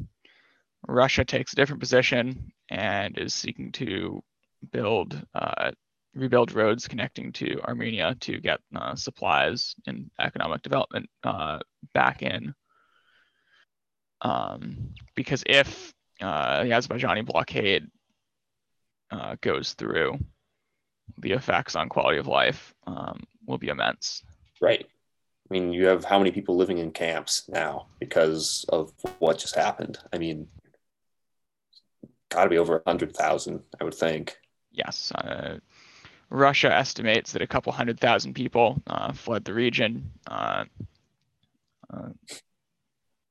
Russia 0.86 1.24
takes 1.24 1.52
a 1.52 1.56
different 1.56 1.80
position 1.80 2.52
and 2.70 3.18
is 3.18 3.34
seeking 3.34 3.72
to 3.72 4.22
build 4.72 5.20
uh, 5.34 5.70
rebuild 6.14 6.52
roads 6.52 6.88
connecting 6.88 7.32
to 7.32 7.60
Armenia 7.62 8.16
to 8.20 8.40
get 8.40 8.60
uh, 8.74 8.94
supplies 8.94 9.74
and 9.86 10.10
economic 10.20 10.62
development 10.62 11.08
uh, 11.24 11.58
back 11.94 12.22
in. 12.22 12.54
Um, 14.20 14.94
because 15.14 15.44
if 15.46 15.92
uh, 16.20 16.64
the 16.64 16.70
Azerbaijani 16.70 17.24
blockade 17.24 17.86
uh, 19.10 19.36
goes 19.40 19.74
through, 19.74 20.18
the 21.18 21.32
effects 21.32 21.76
on 21.76 21.88
quality 21.88 22.18
of 22.18 22.26
life 22.26 22.74
um, 22.86 23.22
will 23.46 23.58
be 23.58 23.68
immense. 23.68 24.22
Right. 24.60 24.86
I 25.50 25.54
mean, 25.54 25.72
you 25.72 25.86
have 25.86 26.04
how 26.04 26.18
many 26.18 26.30
people 26.30 26.56
living 26.56 26.78
in 26.78 26.90
camps 26.90 27.48
now 27.48 27.86
because 28.00 28.66
of 28.68 28.92
what 29.18 29.38
just 29.38 29.54
happened? 29.54 29.98
I 30.12 30.18
mean, 30.18 30.46
got 32.28 32.44
to 32.44 32.50
be 32.50 32.58
over 32.58 32.76
a 32.76 32.90
hundred 32.90 33.16
thousand, 33.16 33.62
I 33.80 33.84
would 33.84 33.94
think. 33.94 34.36
Yes, 34.72 35.10
uh, 35.12 35.58
Russia 36.28 36.72
estimates 36.72 37.32
that 37.32 37.40
a 37.40 37.46
couple 37.46 37.72
hundred 37.72 37.98
thousand 37.98 38.34
people 38.34 38.82
uh, 38.86 39.12
fled 39.12 39.44
the 39.44 39.54
region 39.54 40.10
uh, 40.26 40.64
uh, 41.92 42.10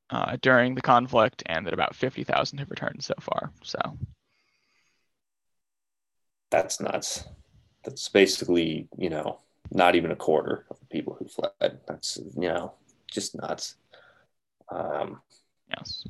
uh, 0.10 0.38
during 0.42 0.74
the 0.74 0.82
conflict, 0.82 1.44
and 1.46 1.66
that 1.68 1.74
about 1.74 1.96
50,000 1.96 2.58
have 2.58 2.72
returned 2.72 3.04
so 3.04 3.14
far. 3.20 3.52
So, 3.64 3.80
That's 6.50 6.80
nuts. 6.80 7.26
That's 7.84 8.08
basically, 8.10 8.88
you 8.98 9.10
know, 9.10 9.40
not 9.72 9.96
even 9.96 10.12
a 10.12 10.16
quarter 10.16 10.66
of 10.70 10.80
the 10.80 10.86
people 10.86 11.16
who 11.20 11.28
fled. 11.28 11.80
That's, 11.88 12.18
you 12.36 12.48
know, 12.48 12.74
just 13.12 13.36
nuts. 13.36 13.76
Um, 14.70 15.22
yes. 15.70 16.06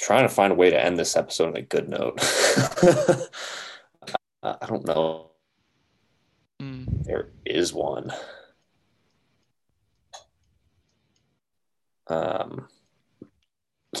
trying 0.00 0.26
to 0.26 0.34
find 0.34 0.52
a 0.52 0.56
way 0.56 0.70
to 0.70 0.84
end 0.84 0.98
this 0.98 1.16
episode 1.16 1.48
on 1.48 1.56
a 1.56 1.62
good 1.62 1.88
note. 1.88 2.18
I 4.42 4.56
I 4.60 4.66
don't 4.66 4.86
know. 4.86 5.30
Mm. 6.60 7.04
There 7.04 7.28
is 7.44 7.72
one. 7.72 8.12
Um, 12.08 12.68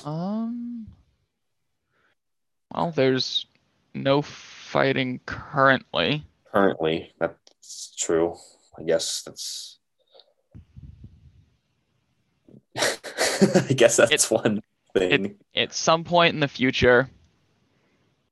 Um. 0.04 0.86
Well, 2.74 2.90
there's 2.90 3.46
no 3.94 4.22
fighting 4.22 5.20
currently. 5.26 6.24
Currently, 6.52 7.12
that's 7.18 7.94
true. 7.96 8.36
I 8.78 8.82
guess 8.82 9.22
that's. 9.22 9.78
I 12.78 13.72
guess 13.74 13.96
that's 13.96 14.30
one 14.30 14.62
thing. 14.94 15.36
At 15.54 15.72
some 15.72 16.04
point 16.04 16.34
in 16.34 16.40
the 16.40 16.48
future, 16.48 17.08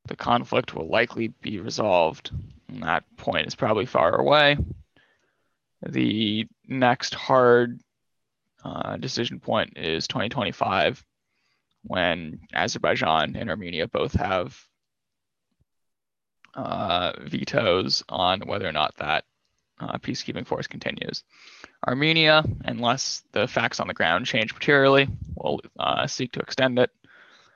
the 0.06 0.16
conflict 0.16 0.74
will 0.74 0.88
likely 0.88 1.28
be 1.28 1.60
resolved. 1.60 2.30
And 2.68 2.82
that 2.82 3.04
point 3.16 3.46
is 3.46 3.54
probably 3.54 3.86
far 3.86 4.14
away. 4.16 4.56
The 5.86 6.46
next 6.68 7.14
hard 7.14 7.80
uh, 8.64 8.96
decision 8.96 9.40
point 9.40 9.76
is 9.76 10.06
2025, 10.06 11.02
when 11.82 12.40
Azerbaijan 12.52 13.36
and 13.36 13.50
Armenia 13.50 13.88
both 13.88 14.12
have 14.14 14.58
uh, 16.54 17.12
vetoes 17.22 18.02
on 18.08 18.40
whether 18.40 18.68
or 18.68 18.72
not 18.72 18.94
that 18.98 19.24
uh, 19.80 19.98
peacekeeping 19.98 20.46
force 20.46 20.66
continues. 20.66 21.24
Armenia, 21.86 22.44
unless 22.64 23.22
the 23.32 23.48
facts 23.48 23.80
on 23.80 23.88
the 23.88 23.94
ground 23.94 24.26
change 24.26 24.52
materially, 24.52 25.08
will 25.36 25.60
uh, 25.78 26.06
seek 26.06 26.32
to 26.32 26.40
extend 26.40 26.78
it, 26.78 26.90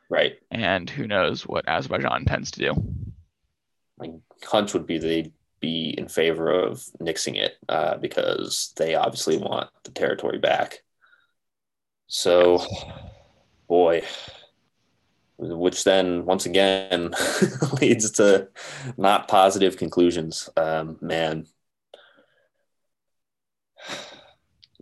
right. 0.09 0.39
and 0.51 0.89
who 0.89 1.07
knows 1.07 1.47
what 1.47 1.69
Azerbaijan 1.69 2.21
intends 2.21 2.51
to 2.53 2.61
do. 2.61 2.75
My 3.99 4.11
hunch 4.43 4.73
would 4.73 4.87
be 4.87 4.99
they'd 4.99 5.33
be 5.61 5.95
in 5.97 6.09
favor 6.09 6.51
of 6.51 6.83
nixing 7.01 7.37
it 7.37 7.57
uh, 7.69 7.97
because 7.99 8.73
they 8.77 8.95
obviously 8.95 9.37
want 9.37 9.71
the 9.85 9.91
territory 9.91 10.39
back. 10.39 10.83
So, 12.07 12.63
boy, 13.69 14.03
which 15.37 15.85
then 15.85 16.25
once 16.25 16.47
again 16.47 17.15
leads 17.81 18.11
to 18.13 18.49
not 18.97 19.29
positive 19.29 19.77
conclusions. 19.77 20.49
Um, 20.57 20.99
man, 21.01 21.47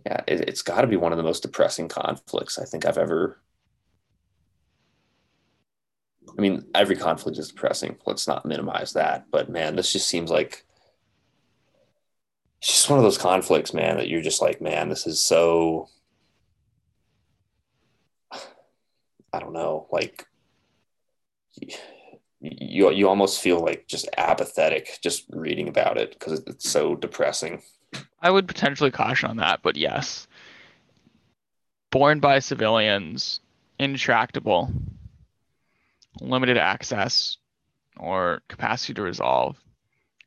yeah, 0.05 0.21
it, 0.27 0.41
it's 0.41 0.61
got 0.61 0.81
to 0.81 0.87
be 0.87 0.97
one 0.97 1.11
of 1.11 1.17
the 1.17 1.23
most 1.23 1.41
depressing 1.41 1.87
conflicts 1.87 2.59
I 2.59 2.65
think 2.65 2.85
I've 2.85 2.97
ever. 2.97 3.39
I 6.37 6.41
mean, 6.41 6.65
every 6.73 6.95
conflict 6.95 7.37
is 7.37 7.49
depressing. 7.49 7.97
Let's 8.05 8.27
not 8.27 8.45
minimize 8.45 8.93
that. 8.93 9.25
But 9.31 9.49
man, 9.49 9.75
this 9.75 9.91
just 9.91 10.07
seems 10.07 10.31
like 10.31 10.65
it's 12.59 12.69
just 12.69 12.89
one 12.89 12.97
of 12.97 13.03
those 13.03 13.17
conflicts, 13.17 13.73
man, 13.73 13.97
that 13.97 14.07
you're 14.07 14.21
just 14.21 14.41
like, 14.41 14.61
man, 14.61 14.89
this 14.89 15.05
is 15.05 15.21
so 15.21 15.89
I 18.31 19.39
don't 19.39 19.53
know, 19.53 19.87
like 19.91 20.25
you 22.43 22.91
you 22.91 23.07
almost 23.07 23.41
feel 23.41 23.59
like 23.59 23.87
just 23.87 24.09
apathetic 24.17 24.99
just 25.01 25.25
reading 25.29 25.69
about 25.69 25.97
it 25.97 26.11
because 26.11 26.43
it's 26.45 26.69
so 26.69 26.95
depressing. 26.95 27.61
I 28.21 28.29
would 28.31 28.47
potentially 28.47 28.91
caution 28.91 29.29
on 29.29 29.37
that, 29.37 29.61
but 29.63 29.77
yes. 29.77 30.27
Born 31.89 32.19
by 32.19 32.39
civilians, 32.39 33.39
intractable, 33.79 34.71
limited 36.19 36.57
access 36.57 37.37
or 37.97 38.41
capacity 38.49 38.95
to 38.95 39.01
resolve, 39.03 39.57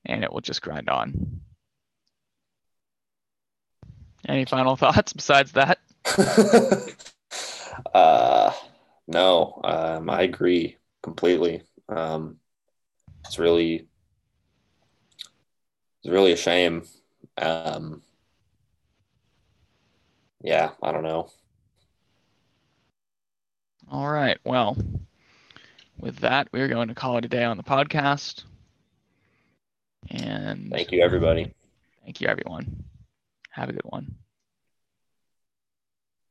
and 0.05 0.25
it 0.25 0.33
will 0.33 0.41
just 0.41 0.63
grind 0.63 0.89
on. 0.89 1.41
Any 4.27 4.45
final 4.45 4.77
thoughts 4.77 5.13
besides 5.13 5.53
that? 5.53 5.79
uh, 7.95 8.53
no, 9.09 9.61
um, 9.65 10.09
I 10.09 10.23
agree 10.23 10.77
completely. 11.07 11.63
Um, 11.89 12.39
it's 13.25 13.39
really, 13.39 13.87
it's 16.03 16.11
really 16.11 16.33
a 16.33 16.37
shame. 16.37 16.83
Um, 17.39 18.03
yeah, 20.43 20.73
I 20.83 20.91
don't 20.91 21.05
know. 21.05 21.31
All 23.89 24.09
right. 24.09 24.37
Well, 24.45 24.77
with 25.97 26.17
that, 26.17 26.49
we're 26.53 26.67
going 26.67 26.89
to 26.89 26.95
call 26.95 27.19
it 27.19 27.25
a 27.25 27.29
day 27.29 27.45
on 27.45 27.57
the 27.57 27.63
podcast. 27.63 28.43
And 30.11 30.73
thank 30.73 30.91
you, 30.91 31.03
everybody. 31.03 31.55
Thank 32.03 32.21
you, 32.21 32.27
everyone. 32.27 32.83
Have 33.51 33.69
a 33.69 33.73
good 33.73 33.83
one. 33.85 34.17